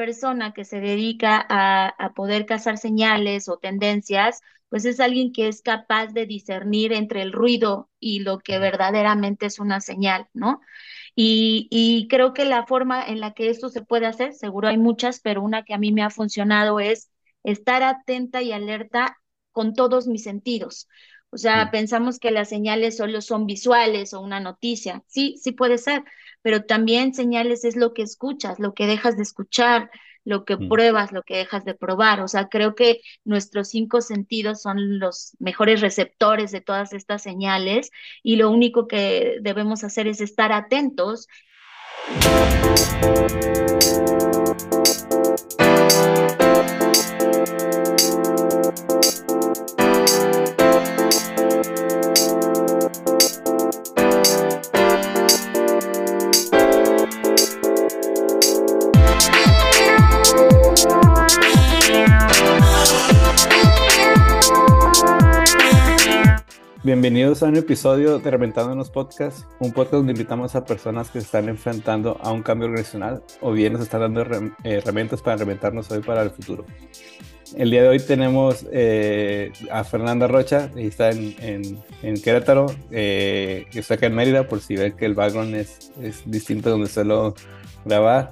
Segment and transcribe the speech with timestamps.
[0.00, 5.46] persona que se dedica a, a poder cazar señales o tendencias, pues es alguien que
[5.46, 10.62] es capaz de discernir entre el ruido y lo que verdaderamente es una señal, ¿no?
[11.14, 14.78] Y, y, creo que la forma en la que esto se puede hacer, seguro hay
[14.78, 17.10] muchas, pero una que a mí me ha funcionado es
[17.44, 19.18] estar atenta y alerta
[19.52, 20.88] con todos mis sentidos.
[21.30, 25.04] O sea, pensamos que las señales solo son visuales o una noticia.
[25.08, 26.04] Sí, sí puede ser,
[26.42, 29.90] pero también señales es lo que escuchas, lo que dejas de escuchar,
[30.24, 32.20] lo que pruebas, lo que dejas de probar.
[32.20, 37.90] O sea, creo que nuestros cinco sentidos son los mejores receptores de todas estas señales
[38.22, 41.26] y lo único que debemos hacer es estar atentos.
[66.82, 71.26] Bienvenidos a un episodio de Reventándonos Podcast, un podcast donde invitamos a personas que se
[71.26, 75.90] están enfrentando a un cambio organizacional o bien nos están dando eh, herramientas para reventarnos
[75.90, 76.64] hoy para el futuro.
[77.54, 81.34] El día de hoy tenemos eh, a Fernanda Rocha, y está en,
[82.02, 86.22] en, Querétaro, eh, está acá en Mérida, por si ven que el background es, es
[86.24, 87.34] distinto donde suelo
[87.84, 88.30] grabar.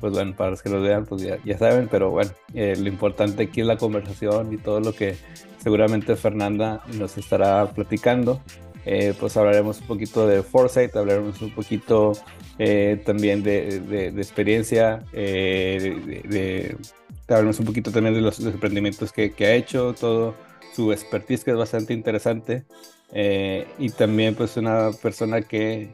[0.00, 2.88] Pues bueno, para los que lo vean, pues ya, ya saben, pero bueno, eh, lo
[2.88, 5.16] importante aquí es la conversación y todo lo que
[5.62, 8.40] seguramente Fernanda nos estará platicando.
[8.86, 12.12] Eh, pues hablaremos un poquito de foresight, hablaremos un poquito
[12.58, 16.74] eh, también de, experiencia, eh,
[17.28, 20.34] hablaremos un poquito también de los, emprendimientos que, que, ha hecho, todo
[20.74, 22.64] su expertise que es bastante interesante
[23.78, 25.90] y también pues una persona que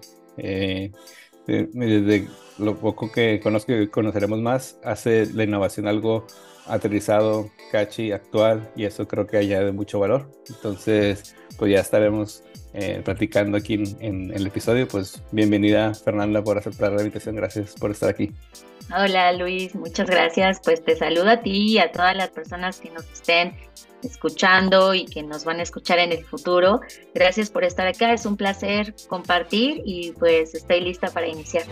[1.46, 2.28] desde
[2.58, 6.26] lo poco que conozco y conoceremos más hace la innovación algo
[6.66, 10.30] aterrizado, catchy, actual, y eso creo que añade mucho valor.
[10.48, 12.42] Entonces, pues ya estaremos
[12.78, 14.86] eh, platicando aquí en, el episodio.
[14.86, 18.32] Pues bienvenida Fernanda por aceptar la invitación, gracias por estar aquí.
[18.94, 20.60] Hola Luis, muchas gracias.
[20.62, 23.56] Pues te saludo a ti y a todas las personas que nos estén
[24.02, 26.80] escuchando y que nos van a escuchar en el futuro.
[27.14, 31.64] Gracias por estar acá, es un placer compartir y pues estoy lista para iniciar.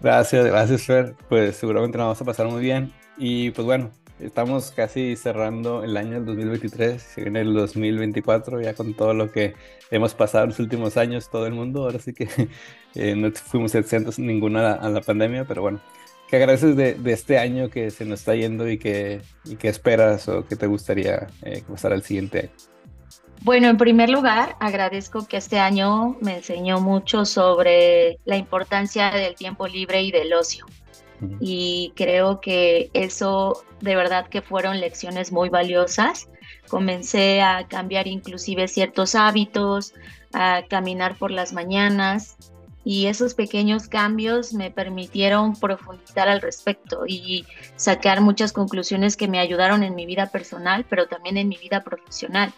[0.00, 1.14] Gracias, gracias Fer.
[1.28, 2.92] Pues seguramente nos vamos a pasar muy bien.
[3.16, 3.90] Y pues bueno,
[4.20, 9.30] estamos casi cerrando el año del 2023, se viene el 2024 ya con todo lo
[9.30, 9.54] que
[9.90, 11.84] hemos pasado en los últimos años, todo el mundo.
[11.84, 12.28] Ahora sí que
[12.94, 15.80] eh, no fuimos exentos ninguna a la pandemia, pero bueno,
[16.28, 19.68] ¿qué agradeces de, de, este año que se nos está yendo y que, y que
[19.68, 22.50] esperas o que te gustaría eh, pasar al siguiente año?
[23.42, 29.36] Bueno, en primer lugar, agradezco que este año me enseñó mucho sobre la importancia del
[29.36, 30.66] tiempo libre y del ocio.
[31.40, 36.28] Y creo que eso de verdad que fueron lecciones muy valiosas.
[36.68, 39.94] Comencé a cambiar inclusive ciertos hábitos,
[40.32, 42.36] a caminar por las mañanas
[42.88, 47.44] y esos pequeños cambios me permitieron profundizar al respecto y
[47.76, 51.84] sacar muchas conclusiones que me ayudaron en mi vida personal, pero también en mi vida
[51.84, 52.50] profesional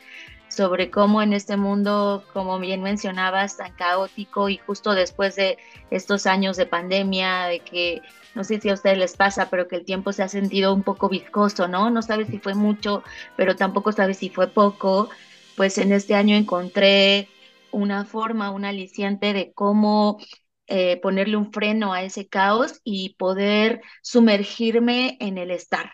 [0.47, 5.59] sobre cómo en este mundo, como bien mencionabas, tan caótico y justo después de
[5.91, 8.01] estos años de pandemia, de que
[8.37, 10.85] no sé si a ustedes les pasa, pero que el tiempo se ha sentido un
[10.85, 11.91] poco viscoso, ¿no?
[11.91, 13.03] No sabes si fue mucho,
[13.37, 15.11] pero tampoco sabes si fue poco.
[15.57, 17.29] Pues en este año encontré
[17.73, 20.19] una forma, un aliciente de cómo
[20.67, 25.91] eh, ponerle un freno a ese caos y poder sumergirme en el estar.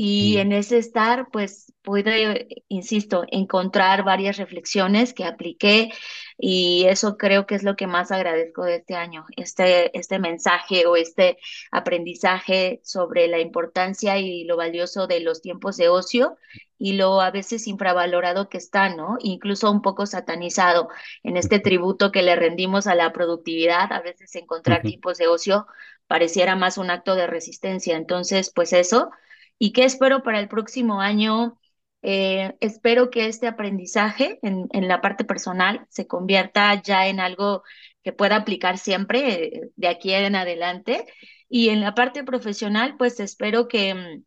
[0.00, 5.90] Y en ese estar, pues pude, insisto, encontrar varias reflexiones que apliqué
[6.38, 10.86] y eso creo que es lo que más agradezco de este año, este, este mensaje
[10.86, 11.38] o este
[11.72, 16.36] aprendizaje sobre la importancia y lo valioso de los tiempos de ocio
[16.78, 19.16] y lo a veces infravalorado que está, ¿no?
[19.20, 20.88] Incluso un poco satanizado
[21.24, 25.66] en este tributo que le rendimos a la productividad, a veces encontrar tiempos de ocio
[26.06, 27.96] pareciera más un acto de resistencia.
[27.96, 29.10] Entonces, pues eso
[29.58, 31.58] ¿Y qué espero para el próximo año?
[32.02, 37.64] Eh, espero que este aprendizaje en, en, la parte personal se convierta ya en algo
[38.02, 41.06] que pueda aplicar siempre eh, de aquí en adelante.
[41.48, 44.24] Y en la parte profesional, pues espero que mm,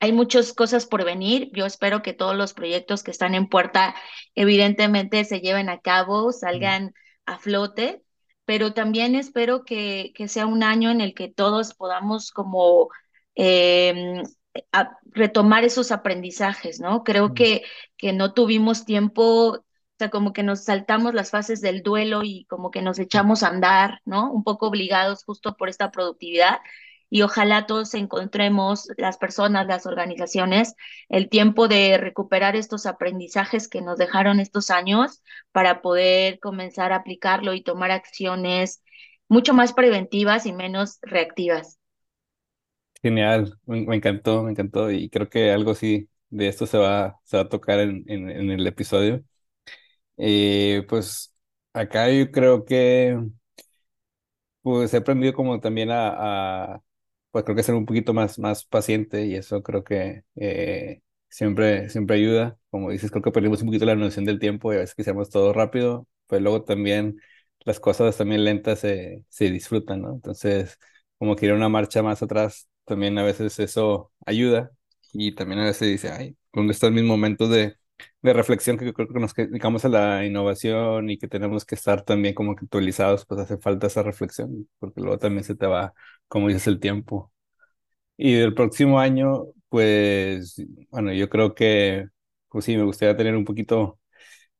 [0.00, 1.50] hay muchas cosas por venir.
[1.54, 3.94] Yo espero que todos los proyectos que están en puerta,
[4.34, 6.92] evidentemente, se lleven a cabo, salgan
[7.24, 8.02] a flote,
[8.44, 12.88] pero también espero que, que sea un año en el que todos podamos como...
[13.36, 14.22] Eh,
[15.04, 17.04] retomar esos aprendizajes, ¿no?
[17.04, 17.62] Creo que,
[17.96, 19.64] que no tuvimos tiempo, o
[19.98, 23.48] sea, como que nos saltamos las fases del duelo y como que nos echamos a
[23.48, 24.32] andar, ¿no?
[24.32, 26.58] Un poco obligados justo por esta productividad
[27.08, 30.74] y ojalá todos encontremos, las personas, las organizaciones,
[31.08, 35.22] el tiempo de recuperar estos aprendizajes que nos dejaron estos años
[35.52, 38.82] para poder comenzar a aplicarlo y tomar acciones
[39.28, 41.75] mucho más preventivas y menos reactivas.
[43.02, 47.36] Genial, me, encantó, me encantó y creo que algo así de esto se va, se
[47.36, 49.22] va a tocar en, en, el episodio.
[50.18, 51.34] Eh, pues
[51.74, 53.18] acá yo creo que
[54.62, 56.82] pues he aprendido como también a,
[57.30, 61.88] pues creo que ser un poquito más, más paciente y eso creo que eh, siempre,
[61.90, 62.58] siempre ayuda.
[62.70, 65.30] Como dices, creo que perdimos un poquito la noción del tiempo y a veces quisiéramos
[65.30, 67.20] todo rápido, pues luego también
[67.64, 70.12] las cosas también lentas se, se disfrutan, ¿no?
[70.14, 70.78] Entonces,
[71.18, 74.72] como que ir una marcha más atrás, también a veces eso ayuda
[75.12, 77.76] y también a veces dice, ay, ¿dónde están mis momentos de,
[78.22, 82.02] de reflexión que creo que nos dedicamos a la innovación y que tenemos que estar
[82.02, 85.94] también como actualizados, pues hace falta esa reflexión, porque luego también se te va,
[86.28, 87.32] como dices, el tiempo.
[88.16, 90.56] Y del próximo año, pues,
[90.90, 92.06] bueno, yo creo que,
[92.48, 94.00] pues sí, me gustaría tener un poquito,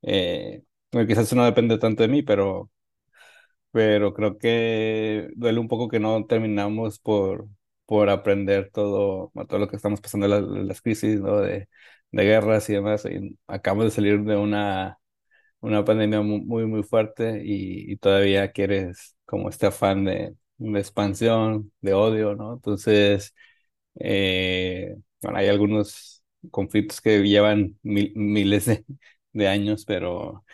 [0.03, 0.63] eh,
[1.09, 2.71] quizás eso no depende tanto de mí, pero,
[3.71, 7.49] pero creo que duele un poco que no terminamos por,
[7.87, 11.41] por aprender todo, todo lo que estamos pasando, las, crisis, ¿no?
[11.41, 11.69] De,
[12.13, 13.05] de guerras y demás.
[13.07, 14.99] Y acabamos de salir de una,
[15.61, 21.95] una pandemia muy, muy, fuerte y, todavía quieres como este afán de, de expansión, de
[21.95, 22.55] odio, ¿no?
[22.55, 23.35] Entonces,
[24.01, 28.67] eh, bueno, hay algunos conflictos que llevan miles
[29.33, 30.45] de, años, pero,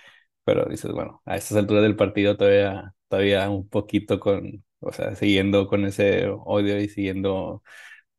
[0.44, 5.14] pero dices, bueno, a estas alturas del partido todavía, todavía un poquito con, o sea,
[5.16, 7.62] siguiendo con ese odio y siguiendo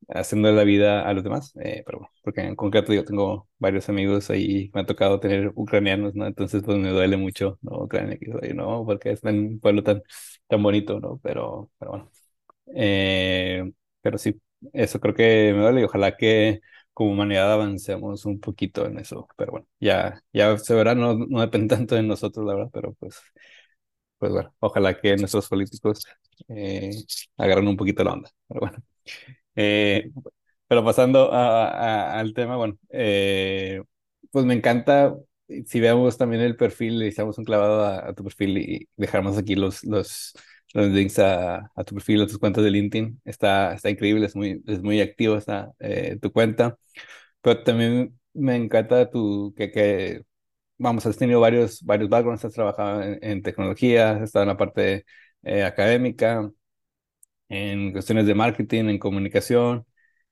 [0.09, 4.29] haciendo la vida a los demás, eh, pero porque en concreto yo tengo varios amigos
[4.29, 6.25] ahí, me ha tocado tener ucranianos, ¿no?
[6.27, 7.83] Entonces pues me duele mucho, ¿no?
[7.83, 8.85] Ucrania, que ¿no?
[8.85, 10.03] Porque es un pueblo tan,
[10.47, 11.19] tan bonito, ¿no?
[11.23, 12.11] Pero, pero bueno,
[12.75, 13.71] eh,
[14.01, 14.41] pero sí,
[14.73, 16.61] eso creo que me duele y ojalá que
[16.93, 21.41] como humanidad avancemos un poquito en eso, pero bueno, ya, ya se verá, no, no
[21.41, 23.19] depende tanto de nosotros, la verdad, pero pues,
[24.17, 26.03] pues bueno, ojalá que nuestros políticos
[26.49, 26.91] eh,
[27.37, 28.77] agarren un poquito la onda, pero bueno.
[29.55, 30.11] Eh,
[30.67, 33.81] pero pasando al tema, bueno, eh,
[34.31, 35.15] pues me encanta,
[35.65, 39.55] si veamos también el perfil, le echamos un clavado a, tu perfil y dejamos aquí
[39.55, 40.33] los, los,
[40.73, 44.35] los links a, a, tu perfil, a tus cuentas de LinkedIn, está, está increíble, es
[44.35, 46.77] muy, es muy activo está, eh, tu cuenta,
[47.41, 50.23] pero también me encanta tu, que, que
[50.77, 55.05] vamos, has tenido varios, varios backgrounds, has trabajado en, tecnología, has estado en la parte
[55.45, 56.49] académica,
[57.49, 59.85] en cuestiones de marketing, en comunicación,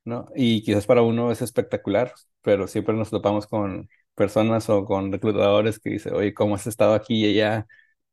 [0.05, 0.27] ¿no?
[0.35, 5.79] Y quizás para uno es espectacular, pero siempre nos topamos con personas o con reclutadores
[5.79, 7.67] que dicen, oye, ¿cómo has estado aquí y allá?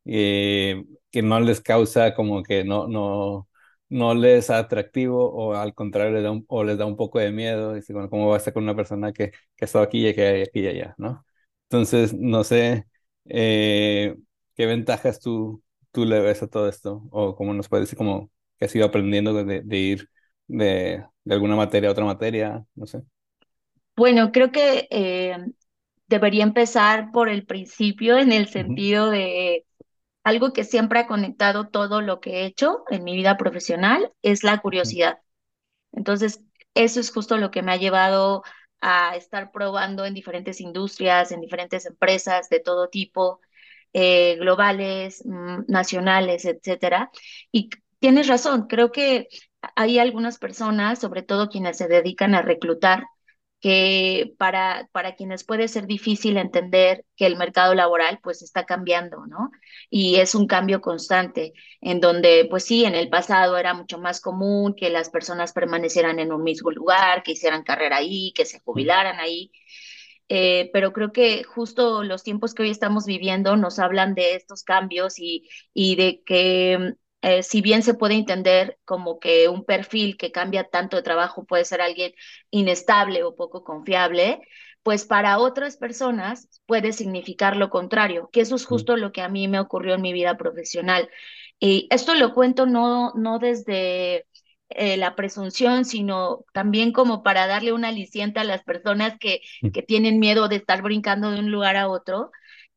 [0.05, 3.49] Eh, que no les causa como que no, no,
[3.89, 7.31] no les atractivo o al contrario les da un, o les da un poco de
[7.33, 7.75] miedo.
[7.75, 10.15] Dice, bueno, ¿cómo va a estar con una persona que, que ha estado aquí y
[10.15, 11.25] que aquí y allá, ¿no?
[11.65, 12.87] Entonces, no sé
[13.27, 14.17] eh,
[14.56, 15.62] qué ventajas tú,
[15.99, 18.87] tú le ves a todo esto o cómo nos puedes decir como que has ido
[18.87, 20.09] aprendiendo de, ir
[20.47, 22.65] de, alguna materia a otra materia?
[22.77, 23.03] No sé.
[23.97, 25.37] Bueno, creo que eh,
[26.06, 29.67] debería empezar por el principio en el sentido de
[30.23, 34.45] algo que siempre ha conectado todo lo que he hecho en mi vida profesional es
[34.45, 35.19] la curiosidad.
[35.90, 36.43] Entonces,
[36.75, 38.45] eso es justo lo que me ha llevado
[38.81, 43.40] a estar probando en diferentes industrias, en diferentes empresas de todo tipo,
[43.92, 47.11] eh, globales, mm, nacionales, etcétera.
[47.52, 49.26] Y Tienes razón, creo que
[49.75, 53.04] hay algunas personas, sobre todo quienes se dedican a reclutar,
[53.61, 59.26] que para, para quienes puede ser difícil entender que el mercado laboral pues está cambiando,
[59.26, 59.50] ¿no?
[59.90, 64.21] Y es un cambio constante, en donde pues sí, en el pasado era mucho más
[64.21, 68.61] común que las personas permanecieran en un mismo lugar, que hicieran carrera ahí, que se
[68.61, 69.50] jubilaran ahí.
[70.30, 74.62] Eh, pero creo que justo los tiempos que hoy estamos viviendo nos hablan de estos
[74.62, 80.16] cambios y, y de que eh, si bien se puede entender como que un perfil
[80.18, 82.12] que cambia tanto de trabajo puede ser alguien
[82.50, 84.40] inestable o poco confiable,
[84.82, 89.28] pues para otras personas puede significar lo contrario, que eso es justo lo que a
[89.28, 91.08] mí me ocurrió en mi vida profesional.
[91.61, 94.26] Y esto lo cuento no, no desde
[94.70, 99.40] eh, la presunción, sino también como para darle una aliciente a las personas que,
[99.72, 102.30] que tienen miedo de estar brincando de un lugar a otro.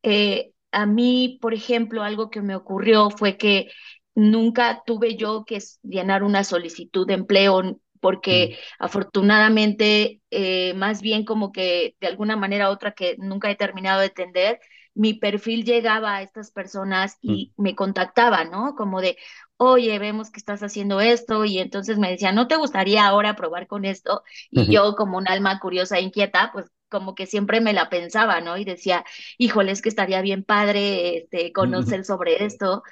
[0.03, 3.69] Eh, a mí, por ejemplo, algo que me ocurrió fue que
[4.13, 11.51] Nunca tuve yo que llenar una solicitud de empleo porque afortunadamente, eh, más bien como
[11.51, 14.60] que de alguna manera u otra que nunca he terminado de entender,
[15.01, 18.75] mi perfil llegaba a estas personas y me contactaba, ¿no?
[18.75, 19.17] Como de,
[19.58, 23.65] oye, vemos que estás haciendo esto y entonces me decía, ¿no te gustaría ahora probar
[23.65, 24.22] con esto?
[24.51, 28.41] Y yo como un alma curiosa e inquieta, pues como que siempre me la pensaba,
[28.41, 28.58] ¿no?
[28.58, 29.03] Y decía,
[29.39, 32.84] híjole, es que estaría bien padre este, conocer sobre esto.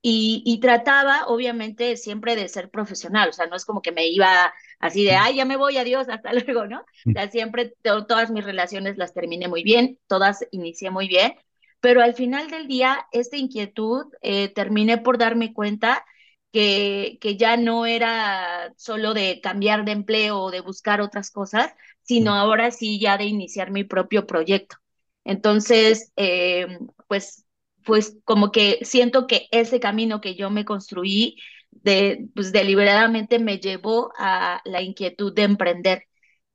[0.00, 4.54] Y, trataba, obviamente, siempre de ser profesional, o sea, no es como que me iba
[4.78, 6.80] así de, ay, ya me voy, adiós, hasta luego, ¿no?
[6.80, 11.34] O sea, siempre todas mis relaciones las terminé muy bien, todas inicié muy bien,
[11.80, 16.04] pero al final del día, esta inquietud eh, terminé por darme cuenta
[16.52, 21.72] que, que ya no era solo de cambiar de empleo o de buscar otras cosas,
[22.02, 24.76] sino ahora sí ya de iniciar mi propio proyecto.
[25.24, 26.66] Entonces, eh,
[27.06, 27.44] pues
[27.84, 31.36] pues como que siento que ese camino que yo me construí
[31.70, 36.02] de, pues deliberadamente me llevó a la inquietud de emprender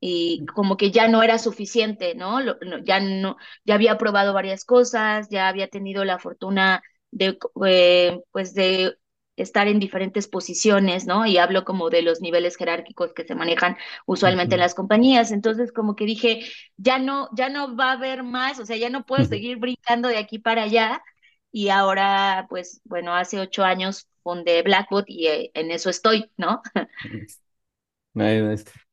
[0.06, 2.38] y como que ya no era suficiente, ¿no?
[2.84, 8.52] ya no, ya había probado varias cosas, ya había tenido la fortuna de, eh, pues
[8.52, 8.98] de
[9.36, 11.24] estar en diferentes posiciones, ¿no?
[11.24, 15.32] Y hablo como de los niveles jerárquicos que se manejan usualmente en las compañías.
[15.32, 16.42] Entonces, como que dije,
[16.76, 20.08] ya no, ya no va a haber más, o sea, ya no puedo seguir brincando
[20.08, 21.02] de aquí para allá
[21.50, 26.60] y ahora, pues, bueno, hace ocho años fundé Blackwood y eh, en eso estoy, ¿no?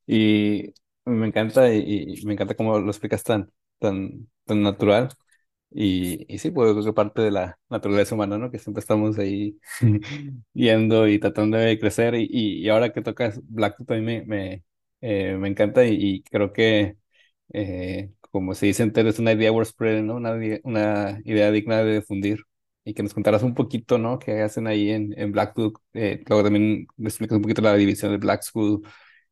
[0.07, 0.73] Y
[1.05, 5.09] me encanta y, me encanta cómo lo explicas tan, tan, tan natural.
[5.71, 8.51] Y, y sí, pues es parte de la naturaleza humana, ¿no?
[8.51, 9.59] Que siempre estamos ahí
[10.53, 12.15] yendo y tratando de crecer.
[12.15, 14.63] Y, y, ahora que tocas a mí me, me,
[15.01, 16.97] eh, me encanta y, creo que
[17.53, 20.15] eh, como se dice entero, es una idea worth spreading, ¿no?
[20.15, 22.43] Una, una idea digna de difundir
[22.83, 24.19] y que nos contaras un poquito, ¿no?
[24.19, 25.73] ¿Qué hacen ahí en, en Blackwood?
[25.93, 28.81] Eh, luego también me explicas un poquito la división de Black School,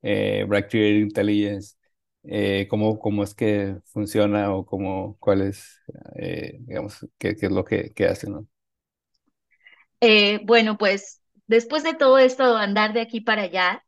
[0.01, 1.75] eh, Creative Intelligence,
[2.24, 5.82] eh, cómo, cómo es que funciona o cómo, cuál es,
[6.15, 8.48] eh, digamos, qué, qué, es lo que, que hacen, ¿no?
[10.46, 13.84] bueno, pues después de todo esto, andar de aquí para allá,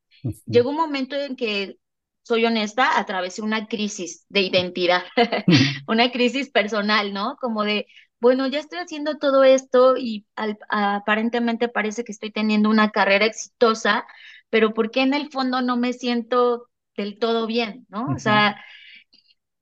[0.45, 1.77] llegó un momento en que
[2.23, 5.03] soy honesta, atravesé una crisis de identidad,
[5.87, 7.37] una crisis personal, ¿no?
[7.39, 7.87] Como de,
[8.19, 10.25] bueno, ya estoy haciendo todo esto y
[10.69, 14.05] aparentemente parece que estoy teniendo una carrera exitosa,
[14.51, 18.05] pero ¿por qué en el fondo no me siento del todo bien, ¿no?
[18.13, 18.63] O sea,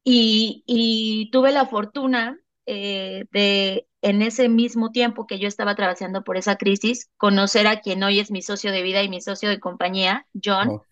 [0.03, 6.37] y, tuve la fortuna eh, de, en ese mismo tiempo que yo estaba atravesando por
[6.37, 9.59] esa crisis, conocer a quien hoy es mi socio de vida y mi socio de
[9.59, 10.85] compañía, John, oh.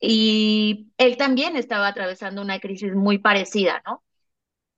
[0.00, 4.02] y él también estaba atravesando una crisis muy parecida, ¿no?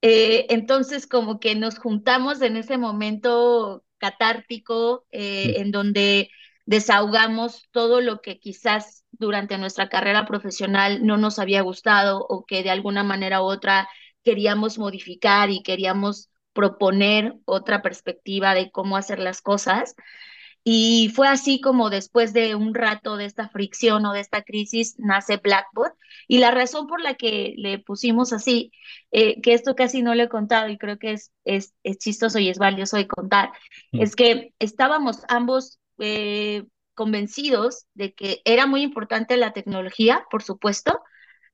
[0.01, 6.31] Eh, entonces, como que nos juntamos en ese momento catártico, eh, en donde
[6.67, 12.63] desahogamos todo lo que quizás durante nuestra carrera profesional no nos había gustado o que
[12.63, 13.89] de alguna manera u otra
[14.23, 19.95] queríamos modificar y queríamos proponer otra perspectiva de cómo hacer las cosas.
[20.67, 24.95] Y fue así como después de un rato de esta fricción o de esta crisis
[24.99, 25.93] nace Blackboard.
[26.27, 28.73] Y la razón por la que le pusimos así,
[29.13, 32.39] eh, que esto casi no le he contado y creo que es, es, es chistoso
[32.39, 33.51] y es valioso de contar,
[33.93, 34.01] mm.
[34.01, 41.01] es que estábamos ambos eh, convencidos de que era muy importante la tecnología, por supuesto,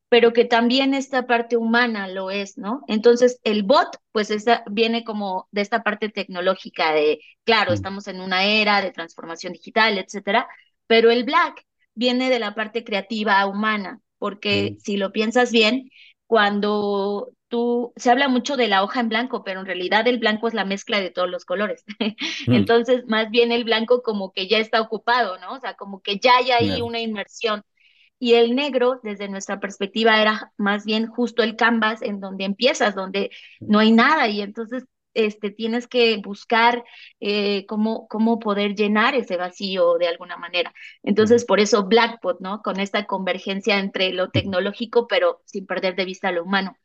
[0.08, 2.82] pero que también esta parte humana lo es, ¿no?
[2.88, 8.20] Entonces, el bot, pues esa, viene como de esta parte tecnológica de, claro, estamos en
[8.20, 10.48] una era de transformación digital, etcétera,
[10.88, 15.88] pero el black viene de la parte creativa humana, porque si lo piensas bien,
[16.26, 20.48] cuando tú, se habla mucho de la hoja en blanco, pero en realidad el blanco
[20.48, 21.84] es la mezcla de todos los colores.
[22.46, 25.54] Entonces, más bien el blanco como que ya está ocupado, ¿no?
[25.54, 27.62] O sea, como que ya hay ahí una inmersión
[28.18, 32.94] y el negro, desde nuestra perspectiva, era más bien justo el canvas en donde empiezas,
[32.94, 33.30] donde
[33.60, 36.84] no hay nada y entonces este, tienes que buscar
[37.18, 40.72] eh, cómo, cómo poder llenar ese vacío de alguna manera.
[41.02, 42.62] Entonces, por eso Blackpot, ¿no?
[42.62, 46.76] Con esta convergencia entre lo tecnológico, pero sin perder de vista lo humano.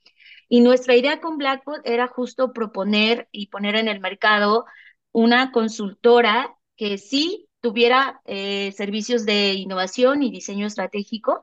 [0.50, 4.66] Y nuestra idea con Blackpot era justo proponer y poner en el mercado
[5.12, 11.42] una consultora que sí tuviera eh, servicios de innovación y diseño estratégico,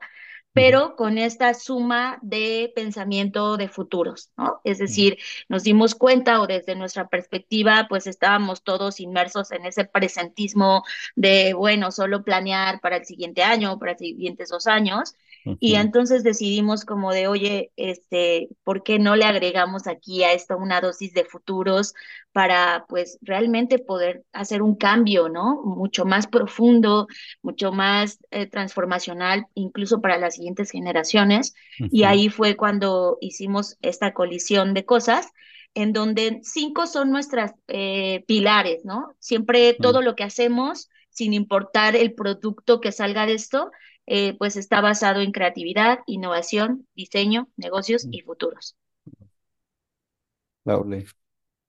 [0.52, 4.61] pero con esta suma de pensamiento de futuros, ¿no?
[4.64, 5.18] Es decir,
[5.49, 10.85] nos dimos cuenta o desde nuestra perspectiva, pues estábamos todos inmersos en ese presentismo
[11.16, 15.14] de, bueno, solo planear para el siguiente año, para los siguientes dos años,
[15.58, 20.56] Y entonces decidimos como de, oye, este, ¿por qué no le agregamos aquí a esto
[20.56, 21.94] una dosis de futuros
[22.32, 25.62] para pues realmente poder hacer un cambio, ¿no?
[25.64, 27.08] Mucho más profundo,
[27.42, 31.54] mucho más eh, transformacional, incluso para las siguientes generaciones.
[31.90, 35.32] Y ahí fue cuando hicimos esta colisión de cosas
[35.75, 39.14] en donde cinco son nuestras eh, pilares, ¿no?
[39.18, 43.70] Siempre todo lo que hacemos, sin importar el producto que salga de esto,
[44.06, 48.76] eh, pues está basado en creatividad, innovación, diseño, negocios y futuros.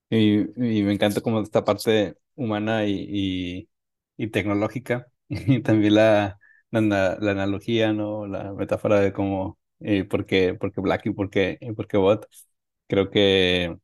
[0.09, 3.67] Y, y me encanta como esta parte humana y,
[4.17, 6.39] y, tecnológica, y también la,
[6.71, 8.27] la, analogía, ¿no?
[8.27, 12.27] La metáfora de cómo, eh, por qué, Black y por qué, por qué Bot.
[12.87, 13.77] Creo que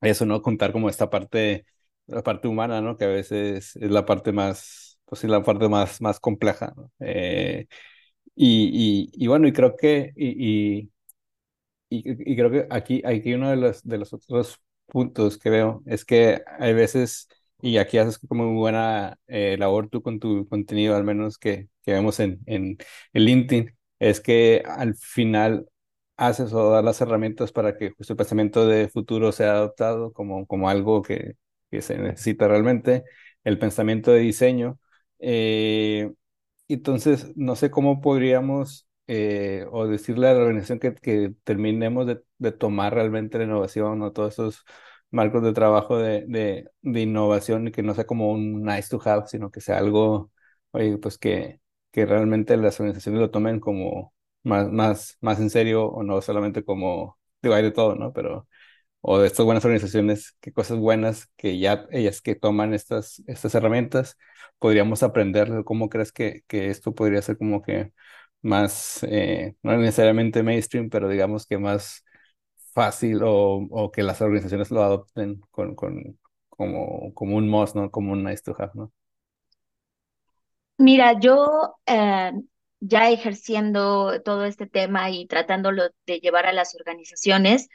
[0.00, 0.42] eso, ¿no?
[0.42, 1.66] Contar como esta parte,
[2.06, 2.96] la parte humana, ¿no?
[2.96, 6.90] Que a veces es la parte más, pues sí, la parte más, más compleja, ¿no?
[7.00, 7.66] Eh,
[8.36, 10.90] y, y, y, bueno, y creo que, y,
[11.88, 16.04] y, creo que aquí, aquí uno de los, de los otros puntos que veo es
[16.04, 17.28] que hay veces,
[17.60, 21.68] y aquí haces como muy buena eh, labor tú con tu contenido, al menos que,
[21.82, 22.78] que vemos en, en,
[23.12, 25.68] en LinkedIn, es que al final
[26.16, 30.46] haces o das las herramientas para que justo el pensamiento de futuro sea adoptado como,
[30.46, 31.34] como algo que,
[31.70, 33.04] que se necesita realmente,
[33.44, 34.78] el pensamiento de diseño.
[35.22, 36.12] Eh,
[36.68, 42.52] entonces, no sé cómo podríamos eh, o decirle a la organización que, que terminemos de,
[42.52, 44.64] tomar realmente la innovación o todos esos
[45.10, 49.00] marcos de trabajo de, de, de, innovación y que no sea como un nice to
[49.04, 50.32] have, sino que sea algo,
[50.72, 51.60] oye, pues que,
[51.92, 56.64] que realmente las organizaciones lo tomen como, más, más, más en serio o no solamente
[56.64, 58.12] como, digo, hay de todo, ¿no?
[58.12, 58.48] Pero,
[59.02, 63.54] o de estas buenas organizaciones, qué cosas buenas que ya ellas que toman estas, estas
[63.56, 64.18] herramientas,
[64.60, 67.92] podríamos aprender, ¿cómo crees que, que esto podría ser como que
[68.42, 72.04] más, eh, no necesariamente mainstream, pero digamos que más
[72.74, 76.18] fácil o, o que las organizaciones lo adopten con, con,
[76.50, 77.90] como, como un must, ¿no?
[77.90, 78.92] Como un nice to have, ¿no?
[80.78, 82.32] Mira, yo eh,
[82.80, 87.68] ya ejerciendo todo este tema y tratándolo de llevar a las organizaciones,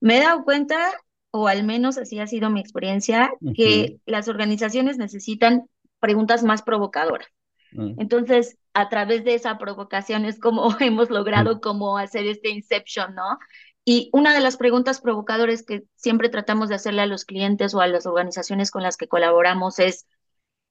[0.00, 0.92] me he dado cuenta,
[1.30, 5.66] o al menos así ha sido mi experiencia, que las organizaciones necesitan
[6.00, 7.28] preguntas más provocadoras.
[7.72, 8.00] Mm.
[8.00, 11.60] Entonces, a través de esa provocación es como hemos logrado mm.
[11.60, 13.38] como hacer este inception, ¿no?
[13.84, 17.80] Y una de las preguntas provocadoras que siempre tratamos de hacerle a los clientes o
[17.80, 20.06] a las organizaciones con las que colaboramos es,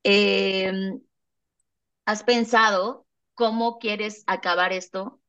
[0.03, 1.01] em,
[2.05, 3.07] ¿has pensado
[3.39, 5.21] cómo quieres acabar esto.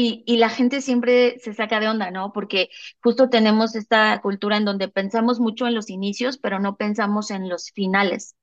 [0.00, 2.32] Y, y, la gente siempre se saca de onda, ¿no?
[2.32, 2.70] Porque
[3.02, 7.48] justo tenemos esta cultura en donde pensamos mucho en los inicios, pero no pensamos en
[7.48, 8.36] los finales.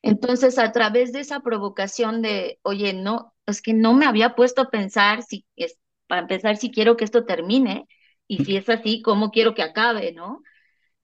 [0.00, 4.62] Entonces, a través de esa provocación de, oye, no, es que no me había puesto
[4.62, 7.86] a pensar si, es, para empezar, si quiero que esto termine,
[8.26, 10.42] y si es así, cómo quiero que acabe, ¿no?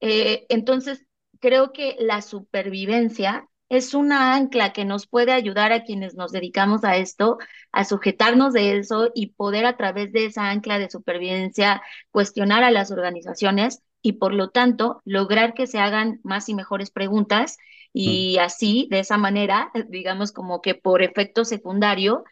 [0.00, 1.04] Eh, entonces,
[1.40, 6.84] creo que la supervivencia es una ancla que nos puede ayudar a quienes nos dedicamos
[6.84, 7.38] a esto,
[7.72, 12.70] a sujetarnos de eso y poder a través de esa ancla de supervivencia cuestionar a
[12.70, 17.56] las organizaciones y por lo tanto lograr que se hagan más y mejores preguntas
[17.92, 22.24] y así, de esa manera, digamos como que por efecto secundario,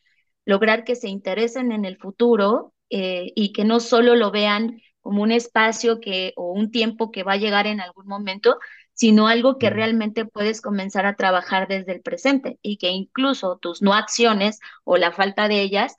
[0.44, 5.22] lograr que se interesen en el futuro eh, y que no solo lo vean como
[5.22, 8.58] un espacio que o un tiempo que va a llegar en algún momento,
[8.94, 13.82] sino algo que realmente puedes comenzar a trabajar desde el presente y que incluso tus
[13.82, 15.96] no acciones o la falta de ellas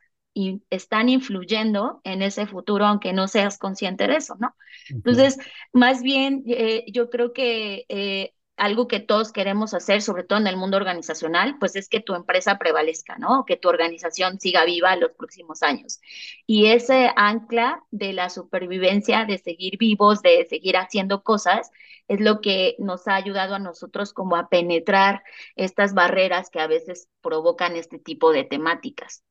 [0.70, 4.56] están influyendo en ese futuro, aunque no seas consciente de eso, ¿no?
[4.90, 5.38] Entonces,
[5.72, 10.48] más bien, eh, yo creo que eh, algo que todos queremos hacer, sobre todo en
[10.48, 13.46] el mundo organizacional, pues es que tu empresa prevalezca, ¿no?
[13.46, 16.00] Que tu organización siga viva los próximos años.
[16.48, 21.72] Y ese ancla de la supervivencia, de seguir vivos, de seguir haciendo cosas,
[22.08, 25.24] es lo que nos ha ayudado a nosotros como a penetrar
[25.58, 29.24] estas barreras que a veces provocan este tipo de temáticas.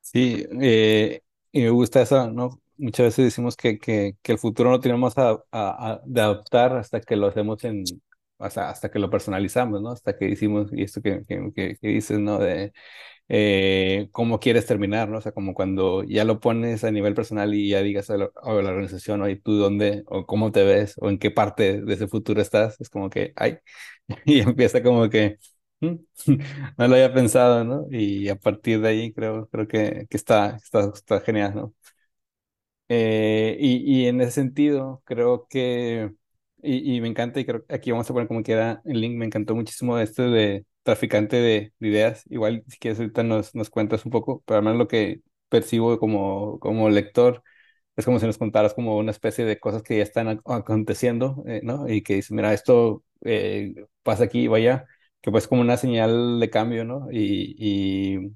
[0.00, 2.60] Sí, eh, y me gusta eso, ¿no?
[2.80, 7.16] Muchas veces decimos que, que, el futuro no tenemos a, a, de adoptar hasta que
[7.16, 7.84] lo hacemos en,
[8.38, 9.90] hasta, hasta que lo personalizamos, ¿no?
[9.90, 11.22] Hasta que hicimos, y esto que,
[11.54, 12.38] que, dices, ¿no?
[12.38, 12.72] De
[13.28, 15.18] eh, cómo quieres terminar, ¿no?
[15.18, 18.30] O sea, como cuando ya lo pones a nivel personal y ya digas a la,
[18.42, 22.40] organización, oye, tú dónde, o cómo te ves, o en qué parte de ese futuro
[22.40, 23.58] estás, es como que, ay,
[24.24, 25.38] y empieza como que,
[25.80, 25.94] mm,
[26.78, 27.86] no lo había pensado, ¿no?
[27.90, 31.74] Y a partir de ahí creo, creo que, que está, está, está genial, ¿no?
[32.92, 36.12] Eh, y, y, en ese sentido, creo que,
[36.62, 39.16] y, y, me encanta, y creo que aquí vamos a poner como queda el link,
[39.16, 42.24] me encantó muchísimo este de, traficante de, ideas.
[42.30, 46.58] Igual, si quieres, ahorita nos, nos cuentas un poco, pero además lo que percibo como,
[46.60, 47.42] como lector
[47.96, 51.60] es como si nos contaras como una especie de cosas que ya están aconteciendo, eh,
[51.64, 51.88] ¿no?
[51.88, 54.86] Y que dices, mira, esto eh, pasa aquí, vaya,
[55.20, 57.08] que pues como una señal de cambio, ¿no?
[57.12, 58.32] Y, y,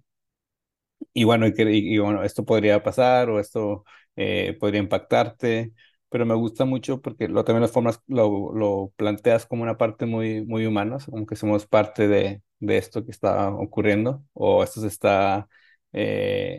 [1.13, 3.85] y bueno, y, y, bueno, esto podría pasar o esto
[4.17, 5.73] eh, podría impactarte,
[6.09, 10.07] pero me gusta mucho porque lo, también las formas lo, lo planteas como una parte
[10.07, 14.81] muy, muy humana, como que somos parte de, de esto que está ocurriendo o esto
[14.81, 15.49] se está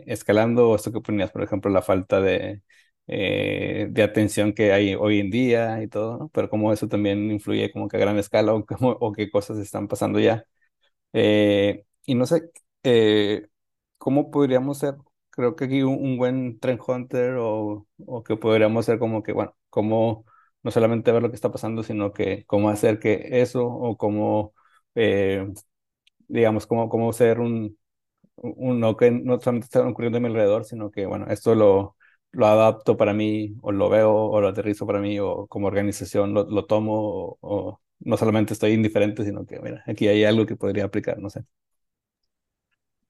[0.06, 2.62] escalando o esto que ponías, por ejemplo, la falta de
[3.08, 6.28] eh, de atención que hay hoy en día y todo, ¿no?
[6.30, 9.58] Pero como eso también influye como que a gran escala o, como, o qué cosas
[9.58, 10.44] están pasando ya.
[11.14, 12.50] Eh, y no sé,
[12.84, 13.48] eh,
[13.98, 14.96] ¿cómo podríamos ser?
[15.36, 19.54] Creo que aquí un, buen trend hunter o, o, que podríamos ser como que, bueno,
[19.70, 20.24] cómo
[20.62, 24.54] no solamente ver lo que está pasando, sino que cómo hacer que eso o cómo,
[26.28, 27.78] digamos, cómo, cómo ser un,
[28.36, 31.96] un, no que no solamente está ocurriendo a mi alrededor, sino que, bueno, esto lo
[32.32, 36.34] lo adapto para mí, o lo veo, o lo aterrizo para mí, o como organización
[36.34, 40.56] lo, lo tomo, o, no solamente estoy indiferente, sino que, mira, aquí hay algo que
[40.56, 41.44] podría aplicar, no sé.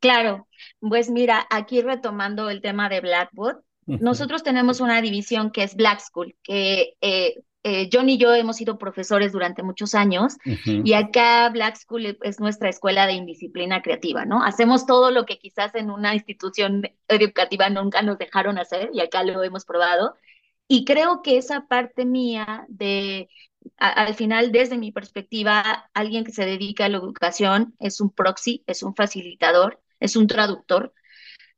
[0.07, 0.47] Claro,
[0.79, 5.99] pues mira, aquí retomando el tema de Blackwood, nosotros tenemos una división que es Black
[5.99, 11.49] School, que eh, eh, John y yo hemos sido profesores durante muchos años y acá
[11.49, 14.45] Black School es nuestra escuela de indisciplina creativa, ¿no?
[14.45, 19.25] Hacemos todo lo que quizás en una institución educativa nunca nos dejaron hacer y acá
[19.25, 20.14] lo hemos probado.
[20.69, 23.29] Y creo que esa parte mía de,
[23.79, 28.62] al final, desde mi perspectiva, alguien que se dedica a la educación es un proxy,
[28.69, 30.92] es un facilitador, es un traductor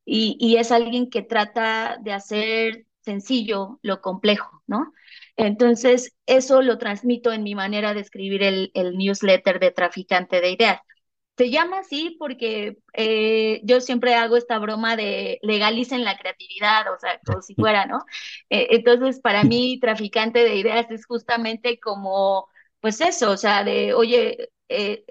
[0.05, 4.93] y, y es alguien que trata de hacer sencillo lo complejo, ¿no?
[5.37, 10.81] Entonces, eso lo transmito en mi manera de escribir el, newsletter de Traficante de Ideas.
[11.37, 16.99] Se llama así porque eh, yo siempre hago esta broma de legalicen la creatividad, o
[16.99, 18.01] sea, como si fuera, ¿no?
[18.51, 22.49] Eh, entonces, para mí, Traficante de Ideas es justamente como,
[22.81, 25.05] pues eso, o sea, de, oye, eh,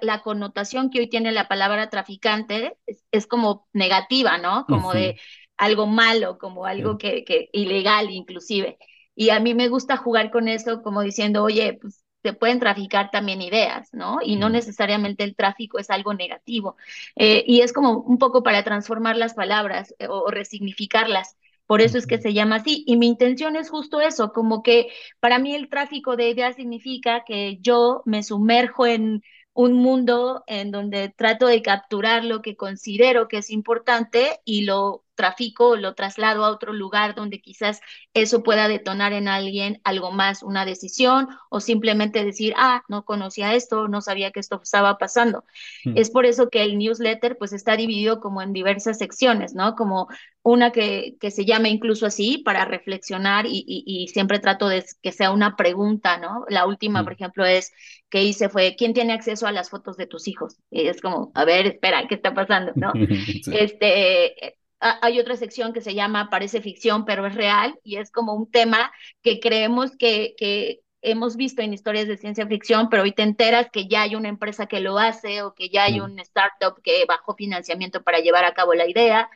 [0.00, 2.76] la, connotación que hoy tiene la palabra traficante
[3.10, 4.66] es, como negativa, ¿no?
[4.66, 5.18] Como de
[5.56, 8.78] algo malo, como algo que, que ilegal inclusive.
[9.14, 13.10] Y a mí me gusta jugar con eso como diciendo, oye, pues se pueden traficar
[13.10, 14.18] también ideas, ¿no?
[14.22, 16.76] Y no necesariamente el tráfico es algo negativo.
[17.16, 21.36] Eh, y es como un poco para transformar las palabras eh, o, resignificarlas.
[21.68, 22.84] Por eso es que se llama así.
[22.88, 24.88] Y mi intención es justo eso, como que
[25.20, 29.22] para mí el tráfico de ideas significa que yo me sumerjo en
[29.54, 35.04] un mundo en donde trato de capturar lo que considero que es importante y lo
[35.18, 37.80] trafico, lo traslado a otro lugar donde quizás
[38.14, 43.54] eso pueda detonar en alguien algo más, una decisión o simplemente decir, ah, no conocía
[43.54, 45.44] esto, no sabía que esto estaba pasando.
[45.84, 45.98] Mm.
[45.98, 49.74] Es por eso que el newsletter pues está dividido como en diversas secciones, ¿no?
[49.74, 50.06] Como
[50.42, 55.12] una que, que se llama incluso así para reflexionar y, y, siempre trato de que
[55.12, 56.44] sea una pregunta, ¿no?
[56.48, 57.04] La última, mm.
[57.04, 57.72] por ejemplo, es
[58.08, 60.56] que hice fue, ¿quién tiene acceso a las fotos de tus hijos?
[60.70, 62.72] Y es como, a ver, espera, ¿qué está pasando?
[62.74, 62.92] ¿no?
[63.52, 68.34] Este, hay otra sección que se llama Parece ficción, pero es real, y es como
[68.34, 73.12] un tema que creemos que, que hemos visto en historias de ciencia ficción, pero hoy
[73.12, 76.04] te enteras que ya hay una empresa que lo hace o que ya hay mm.
[76.04, 79.28] un startup que bajó financiamiento para llevar a cabo la idea.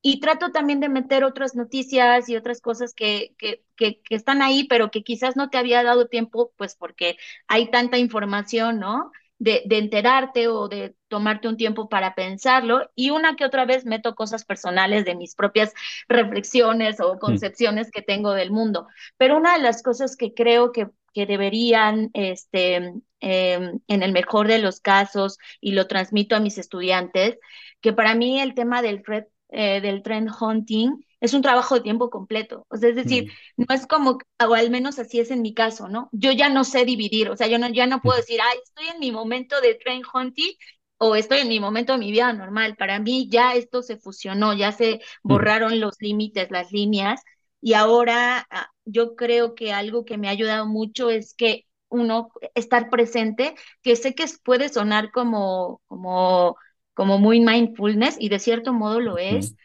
[0.00, 4.42] Y trato también de meter otras noticias y otras cosas que, que, que, que están
[4.42, 7.16] ahí, pero que quizás no te había dado tiempo, pues porque
[7.48, 9.10] hay tanta información, ¿no?
[9.38, 14.14] De, enterarte o de tomarte un tiempo para pensarlo y una que otra vez meto
[14.14, 15.72] cosas personales de mis propias
[16.08, 17.18] reflexiones o mm.
[17.18, 18.88] concepciones que tengo del mundo.
[19.16, 22.76] Pero una de las cosas que creo que, que deberían, este,
[23.20, 27.38] em, en el mejor de los casos, y lo transmito a mis estudiantes,
[27.80, 29.02] que para mí el tema del,
[29.50, 32.66] eh, del trend hunting es un trabajo de tiempo completo.
[32.68, 33.64] O sea, es decir, mm.
[33.68, 36.08] no es como, o al menos así es en mi caso, ¿no?
[36.12, 38.86] Yo ya no sé dividir, o sea, yo no, ya no puedo decir, ay, estoy
[38.88, 40.52] en mi momento de train hunting
[40.98, 42.76] o estoy en mi momento de mi vida normal.
[42.76, 45.28] Para mí ya esto se fusionó, ya se mm.
[45.28, 47.22] borraron los límites, las líneas,
[47.60, 52.30] y ahora ah, yo creo que algo que me ha ayudado mucho es que uno,
[52.54, 56.56] estar presente, que sé que puede sonar como, como,
[56.94, 59.56] como muy mindfulness, y de cierto modo lo es,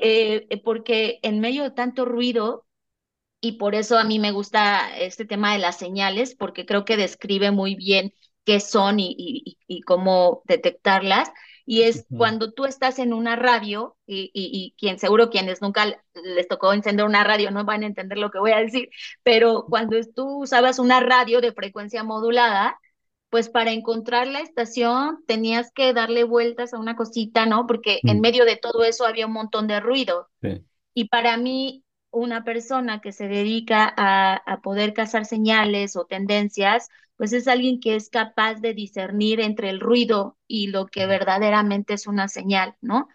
[0.00, 2.66] eh, porque en medio de tanto ruido,
[3.40, 6.96] y por eso a mí me gusta este tema de las señales, porque creo que
[6.96, 8.12] describe muy bien
[8.44, 11.30] qué son y, y, cómo detectarlas.
[11.66, 16.48] Y es cuando tú estás en una radio, y, y, quien seguro quienes nunca les
[16.48, 18.90] tocó encender una radio no van a entender lo que voy a decir,
[19.22, 22.78] pero cuando tú usabas una radio de frecuencia modulada,
[23.30, 27.66] pues para encontrar la estación tenías que darle vueltas a una cosita, ¿no?
[27.66, 28.20] Porque en mm.
[28.20, 30.28] medio de todo eso había un montón de ruido.
[30.92, 36.88] Y para mí, una persona que se dedica a, a, poder cazar señales o tendencias,
[37.16, 41.94] pues es alguien que es capaz de discernir entre el ruido y lo que verdaderamente
[41.94, 43.08] es una señal, ¿no?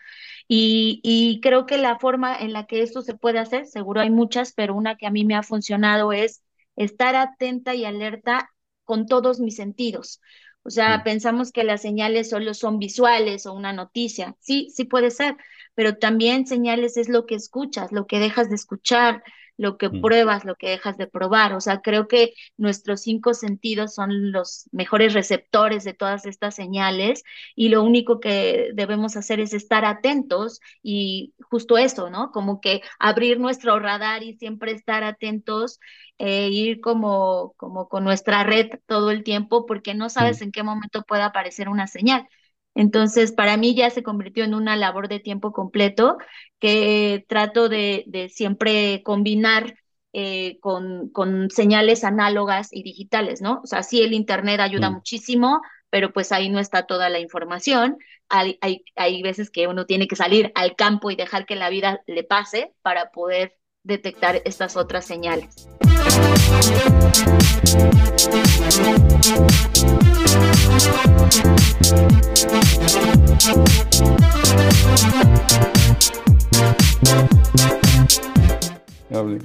[0.47, 4.11] Y, y creo que la forma en la que esto se puede hacer, seguro hay
[4.11, 6.43] muchas, pero una que a mí me ha funcionado es
[6.75, 8.51] estar atenta y alerta
[8.85, 10.21] con todos mis sentidos.
[10.63, 14.35] O sea, pensamos que las señales solo son visuales o una noticia.
[14.39, 15.35] Sí, sí puede ser,
[15.75, 19.23] pero también señales es lo que escuchas, lo que dejas de escuchar,
[19.57, 20.01] lo que mm.
[20.01, 21.53] pruebas, lo que dejas de probar.
[21.53, 27.23] O sea, creo que nuestros cinco sentidos son los mejores receptores de todas estas señales
[27.55, 32.31] y lo único que debemos hacer es estar atentos y justo eso, ¿no?
[32.31, 35.79] Como que abrir nuestro radar y siempre estar atentos,
[36.17, 40.63] e ir como, como con nuestra red todo el tiempo porque no sabes en qué
[40.63, 42.27] momento puede aparecer una señal.
[42.75, 46.17] Entonces, para mí ya se convirtió en una labor de tiempo completo
[46.59, 49.75] que trato de, siempre combinar
[50.13, 53.61] eh, con, con, señales análogas y digitales, ¿no?
[53.63, 54.93] O sea, sí el Internet ayuda mm.
[54.93, 57.97] muchísimo, pero pues ahí no está toda la información.
[58.27, 61.69] Hay, hay, hay veces que uno tiene que salir al campo y dejar que la
[61.69, 65.69] vida le pase para poder detectar estas otras señales.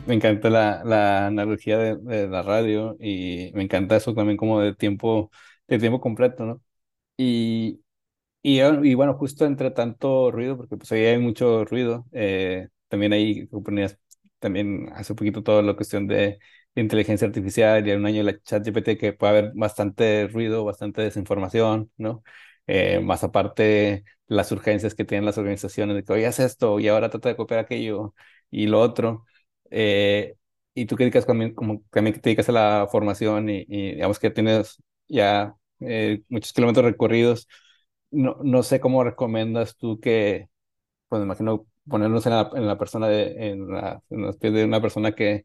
[0.07, 5.31] Me encanta la, analogía de, la radio y me encanta eso también como de tiempo,
[5.69, 6.63] de tiempo completo, ¿no?
[7.17, 7.81] Y,
[8.43, 13.47] y, bueno, justo entre tanto ruido, porque pues ahí hay mucho ruido, eh, también ahí
[13.47, 13.99] ponías
[14.41, 16.39] también hace poquito toda la cuestión de
[16.75, 21.91] inteligencia artificial y un año la chat GPT que puede haber bastante ruido, bastante desinformación,
[21.97, 22.23] ¿no?
[22.67, 26.89] Eh, más aparte las urgencias que tienen las organizaciones de que hoy haz esto y
[26.89, 28.15] ahora trata de copiar aquello
[28.51, 29.27] y lo otro.
[29.71, 30.37] Eh,
[30.75, 34.19] y tú que dedicas también, como también que te dedicas a la formación y, digamos
[34.19, 37.49] que tienes ya eh, muchos kilómetros recorridos,
[38.11, 40.49] no, no sé cómo recomiendas tú que,
[41.09, 44.55] pues me imagino ponernos en la, en la persona de, en, la, en los pies
[44.55, 45.45] de una persona que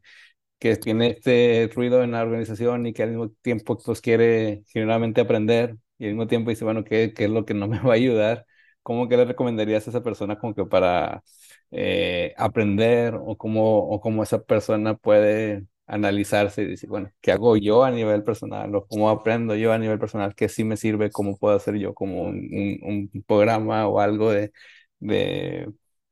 [0.58, 5.20] que tiene este ruido en la organización y que al mismo tiempo pues quiere generalmente
[5.20, 7.92] aprender y al mismo tiempo dice, bueno, ¿qué, qué es lo que no me va
[7.92, 8.46] a ayudar?
[8.82, 11.22] ¿Cómo que le recomendarías a esa persona como que para
[11.70, 17.56] eh, aprender o cómo, o cómo esa persona puede analizarse y decir, bueno, ¿qué hago
[17.56, 20.34] yo a nivel personal o cómo aprendo yo a nivel personal?
[20.34, 21.10] ¿Qué sí me sirve?
[21.10, 24.52] ¿Cómo puedo hacer yo como un, un, programa o algo de,
[24.98, 25.68] de,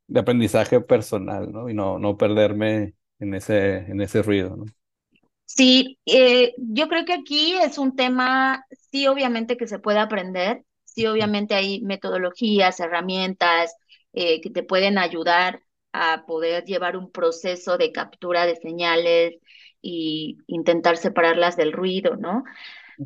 [0.06, 1.68] de aprendizaje personal, ¿no?
[1.68, 4.64] Y no, no perderme en ese, en ese ruido, ¿no?
[5.46, 10.64] Sí, eh, yo creo que aquí es un tema, sí, obviamente que se puede aprender,
[10.84, 13.74] sí, obviamente hay metodologías, herramientas
[14.12, 15.62] eh, que te pueden ayudar
[15.92, 19.34] a poder llevar un proceso de captura de señales
[19.80, 22.42] y intentar separarlas del ruido, ¿no?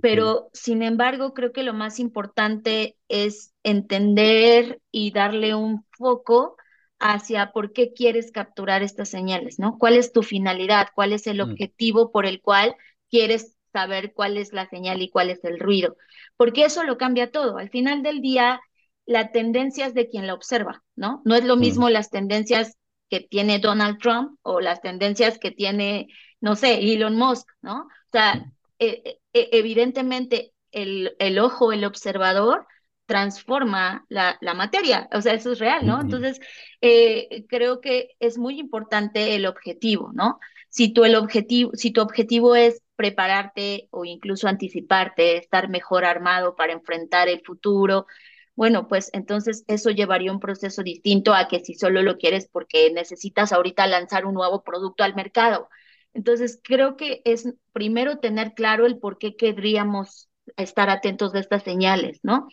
[0.01, 6.57] Pero, sin embargo, creo que lo más importante es entender y darle un foco
[6.99, 9.79] hacia por qué quieres capturar estas señales, ¿no?
[9.79, 10.89] ¿Cuál es tu finalidad?
[10.95, 11.51] ¿Cuál es el mm.
[11.51, 12.75] objetivo por el cual
[13.11, 15.97] quieres saber cuál es la señal y cuál es el ruido?
[16.37, 17.59] Porque eso lo cambia todo.
[17.59, 18.61] Al final del día,
[19.07, 21.23] la tendencia es de quien la observa, ¿no?
[21.25, 21.61] No es lo mm.
[21.61, 22.77] mismo las tendencias
[23.09, 26.09] que tiene Donald Trump o las tendencias que tiene,
[26.41, 27.83] no sé, Elon Musk, ¿no?
[27.83, 28.53] O sea, mm.
[28.81, 32.67] e, e, e, evidentemente el, el ojo, el observador,
[33.09, 35.99] transforma la, la, materia, o sea, eso es real, ¿no?
[35.99, 36.41] Entonces,
[36.83, 40.39] eh, creo que es muy importante el objetivo, ¿no?
[40.69, 46.55] Si tu, el objetivo, si tu objetivo es prepararte o incluso anticiparte, estar mejor armado
[46.55, 48.07] para enfrentar el futuro,
[48.55, 52.93] bueno, pues entonces eso llevaría un proceso distinto a que si solo lo quieres porque
[52.93, 55.71] necesitas ahorita lanzar un nuevo producto al mercado.
[56.13, 61.63] Entonces, creo que es primero tener claro el por qué querríamos estar atentos de estas
[61.63, 62.49] señales, ¿no?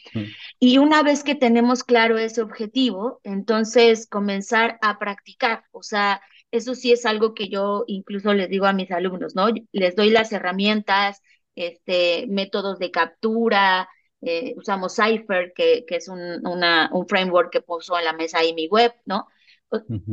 [0.60, 6.75] Y una vez que tenemos claro ese objetivo, entonces comenzar a practicar, o sea, eso
[6.75, 9.47] sí es algo que yo incluso les digo a mis alumnos, ¿no?
[9.71, 11.21] Les doy las herramientas,
[11.55, 13.89] este, métodos de captura,
[14.21, 18.39] eh, usamos Cypher, que, que es un, una, un framework que puso en la mesa
[18.39, 19.27] ahí mi web, ¿no?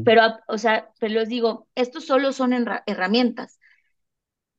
[0.05, 2.53] Pero, o sea, pero les digo, estos solo son
[2.87, 3.61] herramientas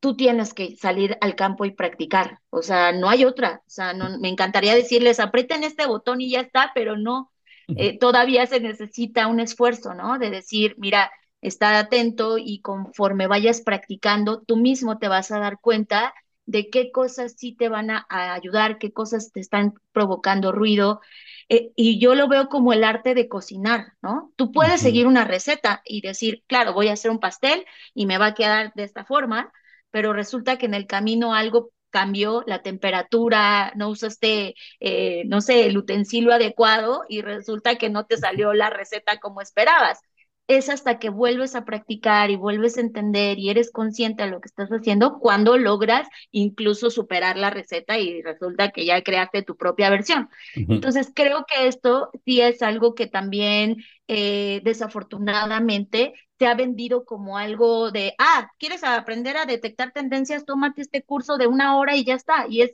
[0.03, 2.39] tú tienes que salir al campo y practicar.
[2.49, 3.61] O sea, no hay otra.
[3.65, 7.31] O sea, no, me encantaría decirles, aprieten este botón y ya está, pero no.
[7.77, 10.19] Eh, todavía se necesita un esfuerzo, ¿no?
[10.19, 15.61] De decir, mira, está atento y conforme vayas practicando, tú mismo te vas a dar
[15.61, 16.13] cuenta
[16.45, 20.99] de qué cosas sí te van a, ayudar, qué cosas te están provocando ruido.
[21.47, 24.33] Eh, y yo lo veo como el arte de cocinar, ¿no?
[24.35, 28.17] Tú puedes seguir una receta y decir, claro, voy a hacer un pastel y me
[28.17, 29.53] va a quedar de esta forma,
[29.93, 35.67] pero resulta que en el camino algo cambió la temperatura, no usaste, eh, no sé,
[35.67, 39.99] el utensilio adecuado y resulta que no te salió la receta como esperabas
[40.47, 44.41] es hasta que vuelves a practicar y vuelves a entender y eres consciente de lo
[44.41, 49.55] que estás haciendo cuando logras incluso superar la receta y resulta que ya creaste tu
[49.55, 50.29] propia versión.
[50.55, 53.77] Entonces, creo que esto sí es algo que también
[54.07, 60.45] eh, desafortunadamente se ha vendido como algo de, ah, ¿quieres aprender a detectar tendencias?
[60.45, 62.47] Tómate este curso de una hora y ya está.
[62.49, 62.73] Y es,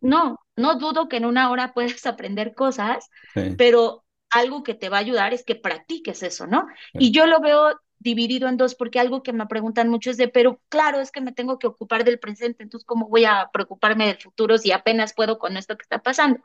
[0.00, 3.08] no, no dudo que en una hora puedes aprender cosas,
[3.56, 6.66] pero algo que te va a ayudar es que practiques eso, ¿no?
[6.92, 10.28] Y yo lo veo dividido en dos, porque algo que me preguntan mucho es de,
[10.28, 14.06] pero claro, es que me tengo que ocupar del presente, entonces, ¿cómo voy a preocuparme
[14.06, 16.40] del futuro si apenas puedo con esto que está pasando?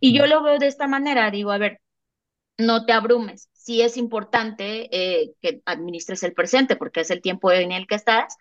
[0.00, 1.80] Y yo lo veo de esta manera, digo, a ver,
[2.58, 7.50] no te abrumes, sí es importante eh, que administres el presente, porque es el tiempo
[7.50, 8.36] en el que estás,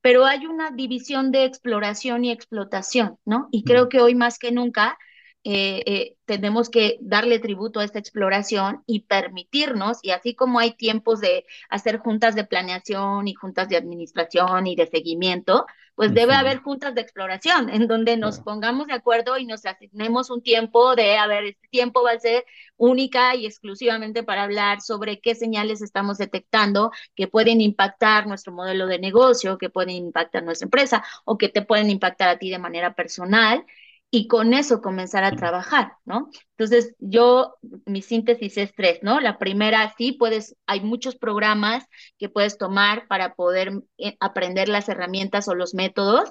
[0.00, 3.48] pero hay una división de exploración y explotación, ¿no?
[3.50, 4.98] Y creo que hoy más que nunca
[5.44, 10.72] eh, eh, tenemos que darle tributo a esta exploración y permitirnos, y así como hay
[10.72, 16.34] tiempos de hacer juntas de planeación y juntas de administración y de seguimiento, pues debe
[16.34, 20.96] haber juntas de exploración en donde nos pongamos de acuerdo y nos asignemos un tiempo
[20.96, 22.44] de, a ver, este tiempo va a ser
[22.76, 28.86] única y exclusivamente para hablar sobre qué señales estamos detectando que pueden impactar nuestro modelo
[28.86, 32.58] de negocio, que pueden impactar nuestra empresa o que te pueden impactar a ti de
[32.58, 33.64] manera personal
[34.14, 36.30] y con eso comenzar a trabajar, ¿no?
[36.50, 39.18] Entonces, yo, mi síntesis es tres, ¿no?
[39.18, 41.84] La primera, sí, puedes, hay muchos programas
[42.16, 46.30] que puedes tomar para poder eh, aprender las herramientas o los métodos,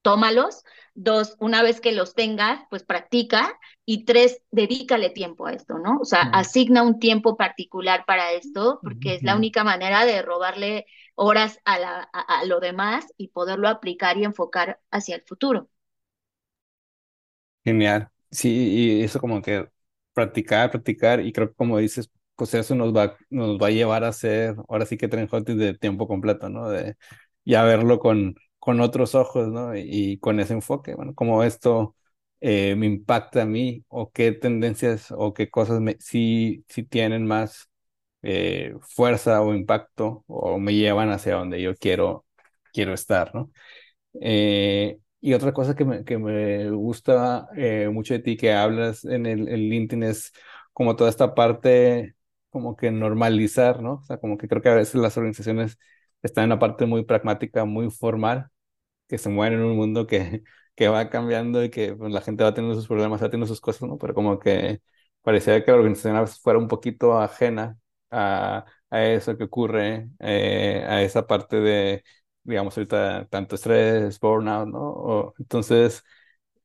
[0.00, 0.64] tómalos.
[0.94, 3.58] Dos, una vez que los tengas, pues practica.
[3.84, 5.98] Y tres, dedícale tiempo a esto, ¿no?
[6.00, 10.86] O sea, asigna un tiempo particular para esto, porque es la única manera de robarle
[11.14, 15.68] horas a, la, a lo demás y poderlo aplicar y enfocar hacia el futuro.
[17.68, 18.08] Genial.
[18.30, 18.48] Sí,
[19.00, 19.68] y eso como que
[20.12, 24.04] practicar, practicar, y creo que como dices, pues eso nos va, nos va a llevar
[24.04, 26.68] a hacer, ahora sí que tren de tiempo completo, ¿no?
[26.68, 26.96] De
[27.44, 29.76] ya verlo con, con otros ojos, ¿no?
[29.76, 31.96] Y, con ese enfoque, bueno, como esto
[32.40, 37.26] eh, me impacta a mí, o qué tendencias o qué cosas me, sí, sí tienen
[37.26, 37.68] más
[38.22, 42.26] eh, fuerza o impacto, o me llevan hacia donde yo quiero,
[42.72, 43.50] quiero estar, ¿no?
[44.20, 49.04] Eh, y otra cosa que me, que me gusta eh, mucho de ti que hablas
[49.04, 50.32] en el, el, LinkedIn es
[50.72, 52.14] como toda esta parte
[52.50, 53.94] como que normalizar, ¿no?
[53.94, 55.78] O sea, como que creo que a veces las organizaciones
[56.22, 58.48] están en una parte muy pragmática, muy formal,
[59.08, 60.42] que se mueven en un mundo que,
[60.74, 63.60] que va cambiando y que pues, la gente va teniendo sus problemas, va teniendo sus
[63.60, 63.98] cosas, ¿no?
[63.98, 64.80] Pero como que
[65.22, 67.78] parecía que la organización fuera un poquito ajena
[68.10, 72.04] a, a eso que ocurre, eh, a esa parte de
[72.48, 75.34] digamos, ahorita tanto estrés, burnout, ¿no?
[75.38, 76.02] entonces,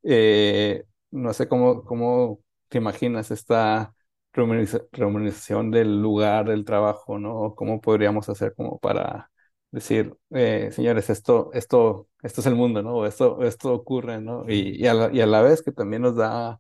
[0.04, 3.93] eh, no sé cómo, cómo te imaginas esta
[4.34, 7.54] remuneración del lugar del trabajo, ¿no?
[7.56, 9.32] ¿Cómo podríamos hacer como para
[9.72, 13.06] decir, eh, señores, esto, esto, esto es el mundo, ¿no?
[13.06, 14.46] Esto, esto ocurre, ¿no?
[14.50, 16.60] Y, a, la, y a la vez que también nos da,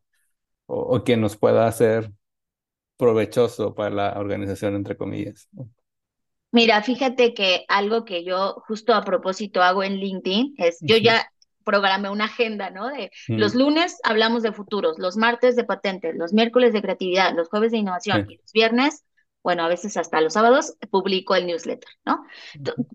[0.67, 2.11] o, o que nos pueda hacer
[2.97, 5.47] provechoso para la organización, entre comillas.
[5.53, 5.69] ¿no?
[6.53, 11.27] Mira, fíjate que algo que yo justo a propósito hago en LinkedIn es, yo ya
[11.65, 12.89] programé una agenda, ¿no?
[12.89, 17.49] De los lunes hablamos de futuros, los martes de patentes, los miércoles de creatividad, los
[17.49, 19.03] jueves de innovación y los viernes,
[19.41, 22.23] bueno, a veces hasta los sábados, publico el newsletter, ¿no?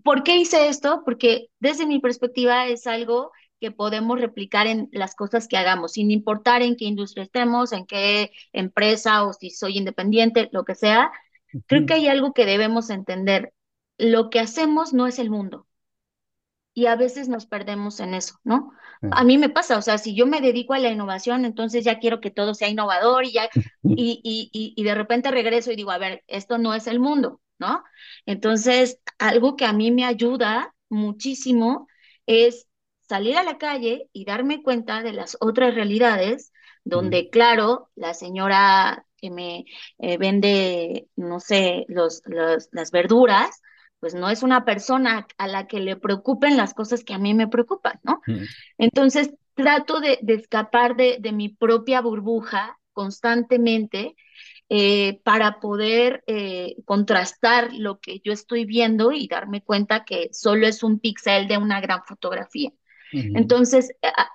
[0.05, 1.01] ¿Por qué hice esto?
[1.03, 6.11] Porque desde mi perspectiva es algo que podemos replicar en las cosas que hagamos, sin
[6.11, 11.11] importar en qué industria estemos, en qué empresa o si soy independiente, lo que sea,
[11.67, 13.53] Creo que hay algo que debemos entender.
[13.97, 15.67] Lo que hacemos no es el mundo.
[16.73, 18.71] Y a veces nos perdemos en eso, ¿no?
[19.11, 21.99] A mí me pasa, o sea, si yo me dedico a la innovación, entonces ya
[21.99, 23.49] quiero que todo sea innovador y ya,
[23.95, 27.41] y, y, y de repente regreso y digo, a ver, esto no es el mundo,
[27.57, 27.83] ¿no?
[28.25, 31.87] Entonces, algo que a mí me ayuda muchísimo
[32.25, 32.67] es
[33.01, 39.05] salir a la calle y darme cuenta de las otras realidades donde, claro, la señora
[39.19, 39.65] que me
[39.97, 43.61] eh, vende, no sé, los, las verduras,
[43.99, 47.33] pues no es una persona a la que le preocupen las cosas que a mí
[47.33, 48.21] me preocupan, ¿no?
[48.27, 48.43] Mm.
[48.77, 54.15] Entonces, trato de, escapar de, de, mi propia burbuja constantemente
[54.69, 60.67] eh, para poder eh, contrastar lo que yo estoy viendo y darme cuenta que solo
[60.67, 62.71] es un pixel de una gran fotografía.
[63.11, 63.91] Entonces,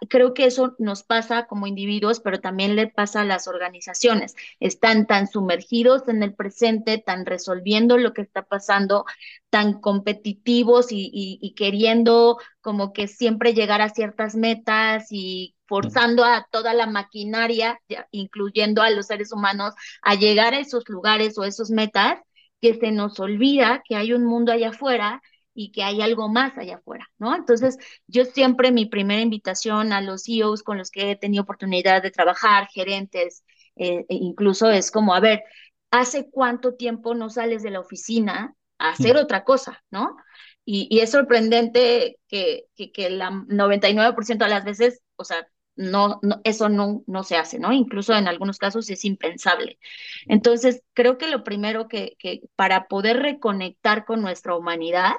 [0.08, 4.34] creo que eso nos pasa como individuos, pero también le pasa a las organizaciones.
[4.60, 9.04] Están tan sumergidos en el presente, tan resolviendo lo que está pasando,
[9.50, 16.74] tan competitivos y, queriendo como que siempre llegar a ciertas metas y forzando a toda
[16.74, 22.18] la maquinaria, incluyendo a los seres humanos, a llegar a esos lugares o esos metas,
[22.60, 25.20] que se nos olvida que hay un mundo allá afuera
[25.54, 27.34] y que hay algo más allá afuera, ¿no?
[27.34, 32.02] Entonces, yo siempre mi primera invitación a los CEOs con los que he tenido oportunidad
[32.02, 33.44] de trabajar, gerentes,
[33.76, 35.42] eh, e incluso es como, a ver,
[35.90, 40.16] ¿hace cuánto tiempo no sales de la oficina a hacer otra cosa, ¿no?
[40.64, 45.46] Y, es sorprendente que, que, que la 99% de las veces, o sea,
[45.76, 47.72] no, no, eso no, no se hace, ¿no?
[47.72, 49.78] Incluso en algunos casos es impensable.
[50.26, 55.12] Entonces, creo que lo primero que, que para poder reconectar con nuestra humanidad,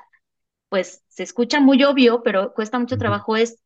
[0.69, 3.61] pues se escucha muy obvio, pero cuesta mucho trabajo, es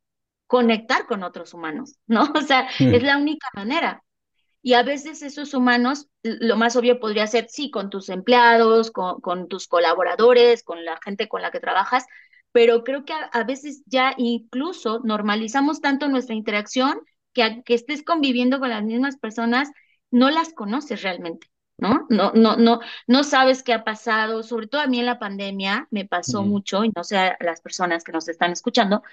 [0.48, 2.32] conectar con otros humanos, ¿no?
[2.36, 4.04] O sea, es la única manera.
[4.62, 9.22] Y a veces esos humanos, lo más obvio podría ser, sí, con tus empleados, con,
[9.22, 12.06] con tus colaboradores, con la gente con la que trabajas,
[12.52, 17.02] pero creo que a, veces ya incluso normalizamos tanto nuestra interacción
[17.34, 19.70] que, que estés conviviendo con las mismas personas,
[20.12, 21.48] no las conoces realmente.
[21.80, 22.06] ¿No?
[22.10, 25.88] No, no, no, no sabes qué ha pasado, sobre todo a mí en la pandemia
[25.92, 29.04] me pasó mucho, y no sé a las personas que nos están escuchando,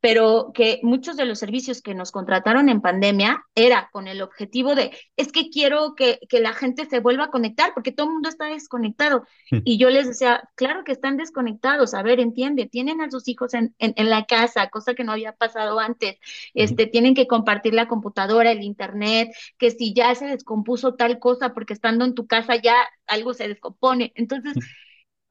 [0.00, 4.74] pero que muchos de los servicios que nos contrataron en pandemia era con el objetivo
[4.74, 8.12] de, es que quiero que, que la gente se vuelva a conectar, porque todo el
[8.14, 9.26] mundo está desconectado.
[9.64, 13.54] Y yo les decía, claro que están desconectados, a ver, entiende, tienen a sus hijos
[13.54, 16.16] en, en, en la casa, cosa que no había pasado antes,
[16.54, 21.52] este, tienen que compartir la computadora, el internet, que si ya se descompuso tal cosa
[21.54, 21.72] porque
[22.14, 24.12] tu casa ya algo se descompone.
[24.14, 24.54] Entonces,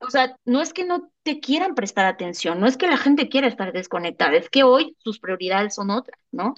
[0.02, 3.30] o sea, no es que no te quieran prestar atención, no es que la gente
[3.30, 6.56] quiera estar desconectada, es que hoy sus prioridades son otras, ¿no?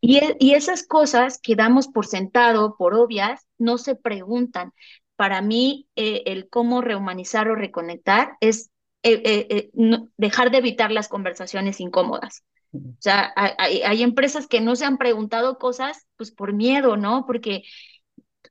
[0.00, 4.72] Y, e, y esas cosas que damos por sentado, por obvias, no se preguntan.
[5.14, 8.70] Para mí, eh, el cómo rehumanizar o reconectar es
[9.04, 9.70] eh, eh,
[10.16, 12.42] dejar de evitar las conversaciones incómodas.
[12.72, 17.26] O sea, hay, hay, empresas que no se han preguntado cosas, pues por miedo, ¿no?
[17.26, 17.64] Porque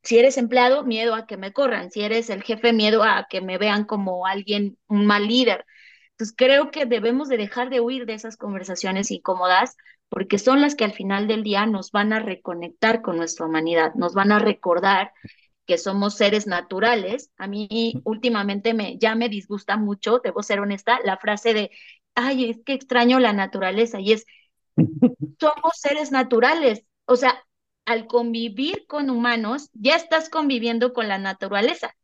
[0.04, 1.92] si eres empleado, miedo a que me corran.
[1.92, 5.66] Si eres el jefe, miedo a que me vean como alguien, un mal líder.
[6.12, 9.78] Entonces creo que debemos de dejar de huir de esas conversaciones incómodas
[10.10, 13.94] porque son las que al final del día nos van a reconectar con nuestra humanidad,
[13.96, 15.14] nos van a recordar
[15.66, 17.32] que somos seres naturales.
[17.38, 21.72] A mí últimamente me, ya me disgusta mucho, debo ser honesta, la frase de,
[22.14, 24.26] ay, es que extraño la naturaleza y es,
[25.40, 26.84] somos seres naturales.
[27.06, 27.42] O sea,
[27.86, 31.96] al convivir con humanos, ya estás conviviendo con la naturaleza.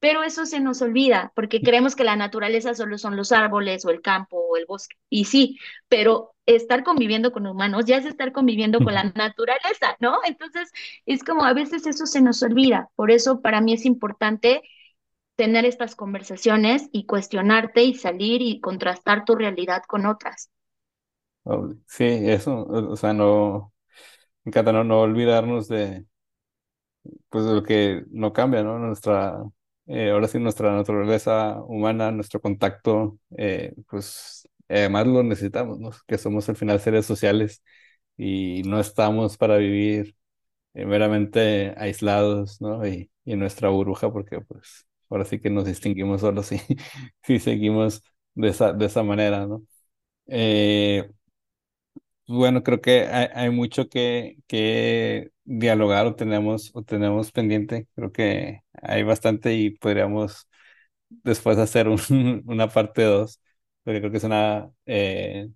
[0.00, 3.90] Pero eso se nos olvida, porque creemos que la naturaleza solo son los árboles o
[3.90, 4.96] el campo o el bosque.
[5.08, 5.58] Y sí,
[5.88, 10.18] pero estar conviviendo con humanos ya es estar conviviendo con la naturaleza, ¿no?
[10.24, 10.72] Entonces,
[11.06, 12.88] es como a veces eso se nos olvida.
[12.96, 14.62] Por eso para mí es importante
[15.36, 20.50] tener estas conversaciones y cuestionarte y salir y contrastar tu realidad con otras.
[21.44, 23.71] Oh, sí, eso, o sea, no,
[24.44, 26.06] me encanta no, olvidarnos de,
[27.28, 28.78] pues, lo que no cambia, ¿no?
[28.78, 29.42] Nuestra,
[29.86, 35.90] eh, ahora sí, nuestra naturaleza humana, nuestro contacto, eh, pues además lo necesitamos, ¿no?
[36.06, 37.62] Que somos al final seres sociales
[38.16, 40.14] y no estamos para vivir
[40.74, 42.86] eh, meramente aislados, ¿no?
[42.86, 46.58] Y en nuestra burbuja, porque pues ahora sí que nos distinguimos solo si,
[47.24, 48.02] si seguimos
[48.34, 49.64] de esa, de esa manera, ¿no?
[52.34, 57.88] Bueno, creo que hay, mucho que, que dialogar o tenemos, o tenemos pendiente.
[57.94, 60.48] Creo que hay bastante y podríamos
[61.10, 61.88] después hacer
[62.46, 63.40] una parte dos,
[63.84, 65.48] porque creo que es una eh,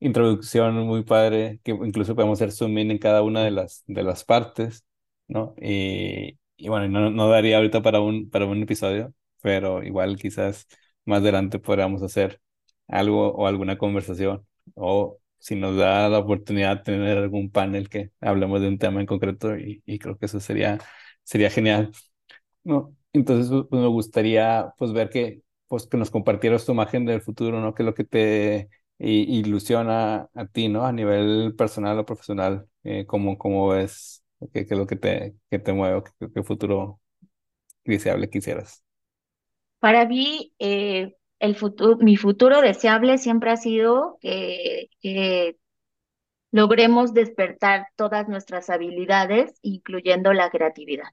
[0.00, 4.02] introducción muy padre, que incluso podemos hacer zoom in en cada una de las, de
[4.04, 4.84] las partes,
[5.28, 5.54] ¿no?
[5.60, 10.66] Y, y bueno, no, no daría ahorita para un, para un episodio, pero igual quizás
[11.04, 12.40] más adelante podríamos hacer
[12.88, 18.10] algo o alguna conversación o si nos da la oportunidad de tener algún panel que
[18.20, 20.78] hablemos de un tema en concreto y, creo que eso sería,
[21.22, 21.92] sería genial.
[22.64, 27.04] No, entonces pues, pues me gustaría pues ver que, pues, que nos compartieras tu imagen
[27.06, 27.74] del futuro, ¿no?
[27.74, 28.68] Que es lo que te
[28.98, 30.84] ilusiona a ti, ¿no?
[30.86, 34.24] A nivel personal o profesional, eh, ¿cómo, cómo ves?
[34.52, 36.02] ¿Qué, es lo que te, que te mueve?
[36.18, 37.00] ¿Qué, qué futuro
[37.84, 38.82] deseable quisieras?
[39.78, 45.56] Para mí, eh, el futuro, mi futuro deseable siempre ha sido que,
[46.52, 51.08] logremos despertar todas nuestras habilidades, incluyendo la creatividad.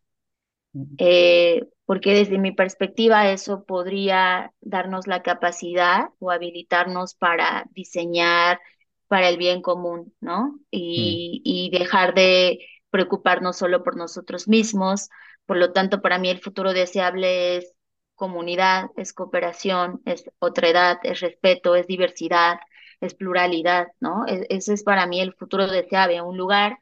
[0.98, 8.60] Eh, porque desde mi perspectiva eso podría darnos la capacidad o habilitarnos para diseñar,
[9.08, 10.48] para el bien común, ¿no?
[10.48, 10.60] Mm.
[10.72, 12.60] Y, y dejar de
[12.90, 15.10] preocuparnos solo por nosotros mismos.
[15.46, 17.73] Por lo tanto, para mí el futuro deseable es
[18.16, 22.60] comunidad, es cooperación, es otredad, es respeto, es diversidad,
[23.02, 24.26] es pluralidad, ¿no?
[24.28, 26.80] E- ese es para mí el futuro deseable, un lugar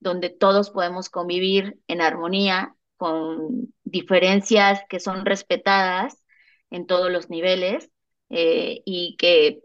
[0.00, 6.24] donde todos podemos convivir en armonía, con diferencias que son respetadas
[6.70, 7.90] en todos los niveles
[8.30, 9.62] eh, y que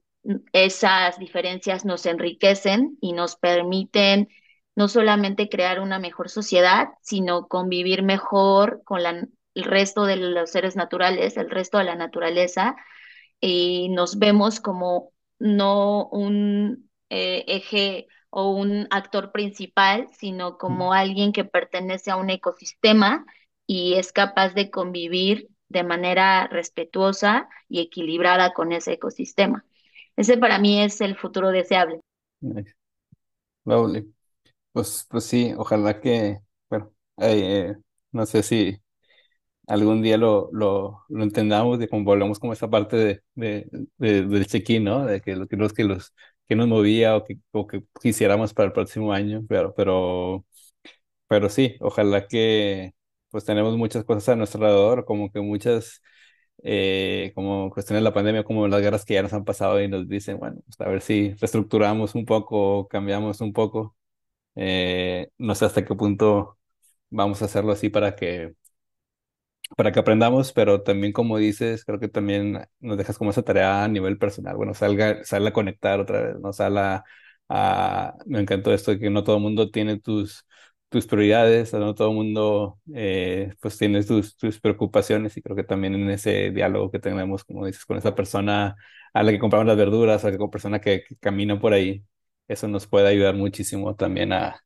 [0.53, 4.29] esas diferencias nos enriquecen y nos permiten
[4.75, 10.51] no solamente crear una mejor sociedad, sino convivir mejor con la, el resto de los
[10.51, 12.75] seres naturales, el resto de la naturaleza,
[13.39, 21.31] y nos vemos como no un eh, eje o un actor principal, sino como alguien
[21.33, 23.25] que pertenece a un ecosistema
[23.67, 29.65] y es capaz de convivir de manera respetuosa y equilibrada con ese ecosistema.
[30.15, 31.99] Ese para mí es el futuro deseable.
[33.65, 34.13] Lovely.
[34.71, 36.39] Pues, pues sí, ojalá que,
[36.69, 37.75] bueno, eh,
[38.11, 38.77] no sé si
[39.67, 44.23] algún día lo, lo, lo entendamos y como volvemos como esa parte de, de, de-
[44.27, 45.05] del check-in, ¿no?
[45.05, 46.13] De que que los que los
[46.47, 50.45] que nos movía o que, o que quisiéramos para el próximo año, pero, pero,
[51.27, 52.93] pero sí, ojalá que
[53.29, 56.01] pues tenemos muchas cosas a nuestro alrededor, como que muchas,
[56.63, 59.87] eh, como cuestiones de la pandemia, como las guerras que ya nos han pasado y
[59.87, 63.95] nos dicen, bueno, pues a ver si reestructuramos un poco cambiamos un poco.
[64.55, 66.57] Eh, no sé hasta qué punto
[67.09, 68.53] vamos a hacerlo así para que
[69.77, 73.83] para que aprendamos, pero también como dices, creo que también nos dejas como esa tarea
[73.83, 74.55] a nivel personal.
[74.55, 76.53] Bueno, salga, sal a conectar otra vez, ¿no?
[76.53, 77.03] Sal a,
[78.25, 80.45] me encantó esto de que no todo el mundo tiene tus,
[80.89, 85.63] tus prioridades, no todo el mundo eh, pues tiene tus, tus preocupaciones y creo que
[85.63, 88.75] también en ese diálogo que tenemos, como dices, con esa persona
[89.13, 92.03] a la que compramos las verduras, a la persona que, que camina por ahí,
[92.47, 94.59] eso nos puede ayudar muchísimo también a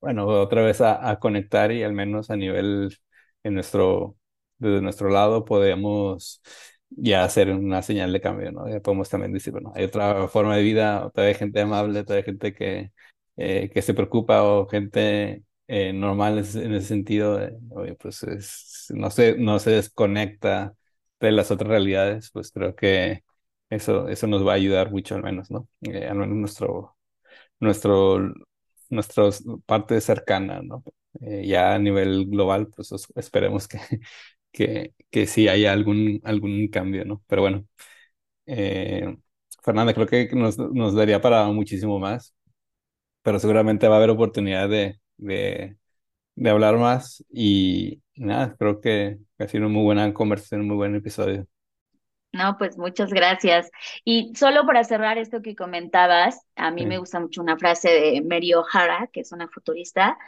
[0.00, 2.94] bueno, otra vez a conectar y al menos a nivel
[3.44, 4.16] en nuestro,
[4.58, 6.42] desde nuestro lado podemos
[6.90, 8.68] ya hacer una señal de cambio, ¿no?
[8.68, 12.20] Ya podemos también decir, bueno, hay otra forma de vida, todavía hay gente amable, todavía
[12.22, 12.92] hay gente que,
[13.36, 17.40] eh, que se preocupa o gente eh, normal en ese, en ese sentido,
[17.70, 20.74] oye, pues es- no se, no se desconecta
[21.20, 23.24] de las otras realidades, pues creo que
[23.70, 25.68] eso, eso nos va a ayudar mucho al menos, ¿no?
[25.82, 26.96] Eh, al menos nuestro
[27.60, 28.34] nuestro,
[28.90, 29.24] nuestra
[29.66, 30.84] parte cercana, ¿no?
[31.22, 33.78] Eh, ya a nivel global, pues os- esperemos que,
[34.52, 37.22] que, que sí haya algún, algún cambio, ¿no?
[37.28, 37.66] Pero bueno,
[38.46, 39.16] eh,
[39.62, 42.34] Fernanda, creo que nos, nos daría para muchísimo más,
[43.22, 45.76] pero seguramente va a haber oportunidad de, de,
[46.36, 50.76] de hablar más y nada, creo que ha sido una muy buena conversación, un muy
[50.78, 51.46] buen episodio.
[52.32, 53.70] No, pues muchas gracias.
[54.04, 56.98] Y solo para cerrar esto que comentabas, a mí me Sí.
[56.98, 60.18] gusta mucho una frase de Mary O'Hara, que es una futurista,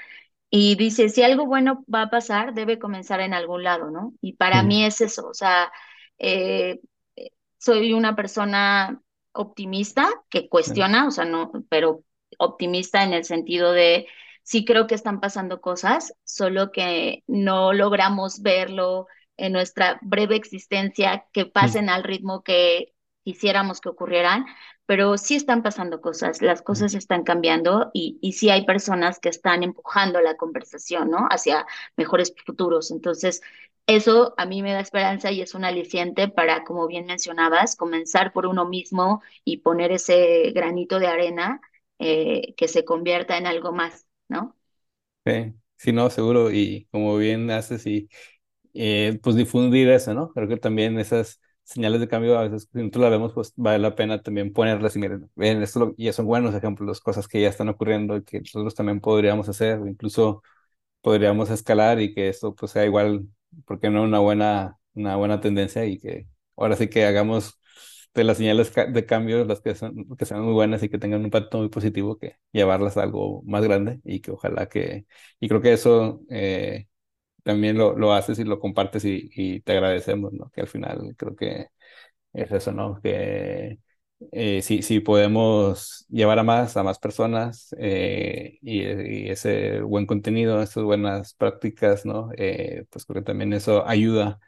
[0.51, 4.15] y dice, si algo bueno va a pasar, debe comenzar en algún lado, ¿no?
[4.21, 5.73] Y para Mm, mí es eso, o sea,
[6.19, 6.81] eh,
[7.17, 12.05] eh, soy una persona optimista que cuestiona, o sea, no, pero
[12.39, 14.07] optimista en el sentido de,
[14.43, 21.27] sí creo que están pasando cosas, solo que no logramos verlo en nuestra breve existencia,
[21.33, 22.95] que Mm, pasen al ritmo que
[23.25, 24.47] quisiéramos que ocurrieran
[24.87, 29.29] pero sí están pasando cosas, las cosas están cambiando y, y sí hay personas que
[29.29, 31.27] están empujando la conversación, ¿no?
[31.31, 31.67] Hacia
[31.97, 32.91] mejores futuros.
[32.91, 33.43] Entonces,
[33.87, 38.33] eso a mí me da esperanza y es un aliciente para, como bien mencionabas, comenzar
[38.33, 41.61] por uno mismo y poner ese granito de arena
[41.99, 44.57] eh, que se convierta en algo más, ¿no?
[45.25, 48.09] Sí, sí, no, seguro, y como bien haces y
[48.75, 50.31] eh, pues difundir eso, ¿no?
[50.33, 53.79] Creo que también esas señales de cambio, a veces, si nosotros las vemos, pues vale
[53.81, 57.41] la pena también ponerlas y miren, ven, esto lo- ya son buenos ejemplos, cosas que
[57.43, 60.43] ya están ocurriendo y que nosotros también podríamos hacer, incluso
[61.01, 63.29] podríamos escalar y que esto pues sea igual,
[63.67, 67.61] porque no una buena, una buena tendencia y que ahora sí que hagamos
[68.15, 71.21] de las señales de cambio las que son, que sean muy buenas y que tengan
[71.21, 75.07] un impacto muy positivo, que llevarlas a algo más grande y que ojalá que,
[75.41, 76.87] y creo que eso eh,
[77.47, 80.51] también lo, lo haces y lo compartes y, y te agradecemos, ¿no?
[80.51, 81.69] Que al final creo que
[82.33, 83.01] es eso, ¿no?
[83.03, 83.79] Que
[84.33, 90.07] eh, si, si podemos llevar a más, a más personas eh, y, y ese buen
[90.07, 92.31] contenido, esas buenas prácticas, ¿no?
[92.37, 94.41] Eh, pues creo que también eso ayuda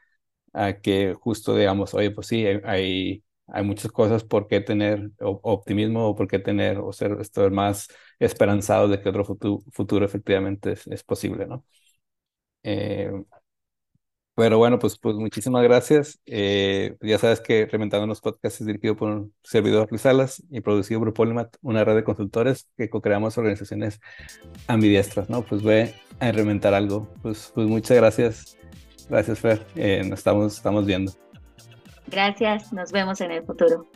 [0.52, 5.10] a que justo digamos, oye, pues sí, hay, hay, hay muchas cosas por qué tener
[5.20, 7.88] optimismo o por qué tener o ser, estar más
[8.18, 11.64] esperanzado de que otro futuro, futuro efectivamente es, es posible, ¿no?
[12.68, 13.10] Eh,
[14.34, 16.20] Pero bueno, pues, pues muchísimas gracias.
[16.26, 20.60] Eh, ya sabes que Reventando los Podcasts es dirigido por un servidor Luis Salas y
[20.60, 24.00] producido por Polymat, una red de consultores que co-creamos organizaciones
[24.68, 25.42] ambidiestras, ¿no?
[25.42, 27.08] Pues ve a reventar algo.
[27.22, 28.56] Pues, pues muchas gracias.
[29.08, 29.66] Gracias, Fer.
[29.74, 31.12] Eh, nos estamos, estamos viendo.
[32.06, 32.72] Gracias.
[32.72, 33.90] Nos vemos en el futuro.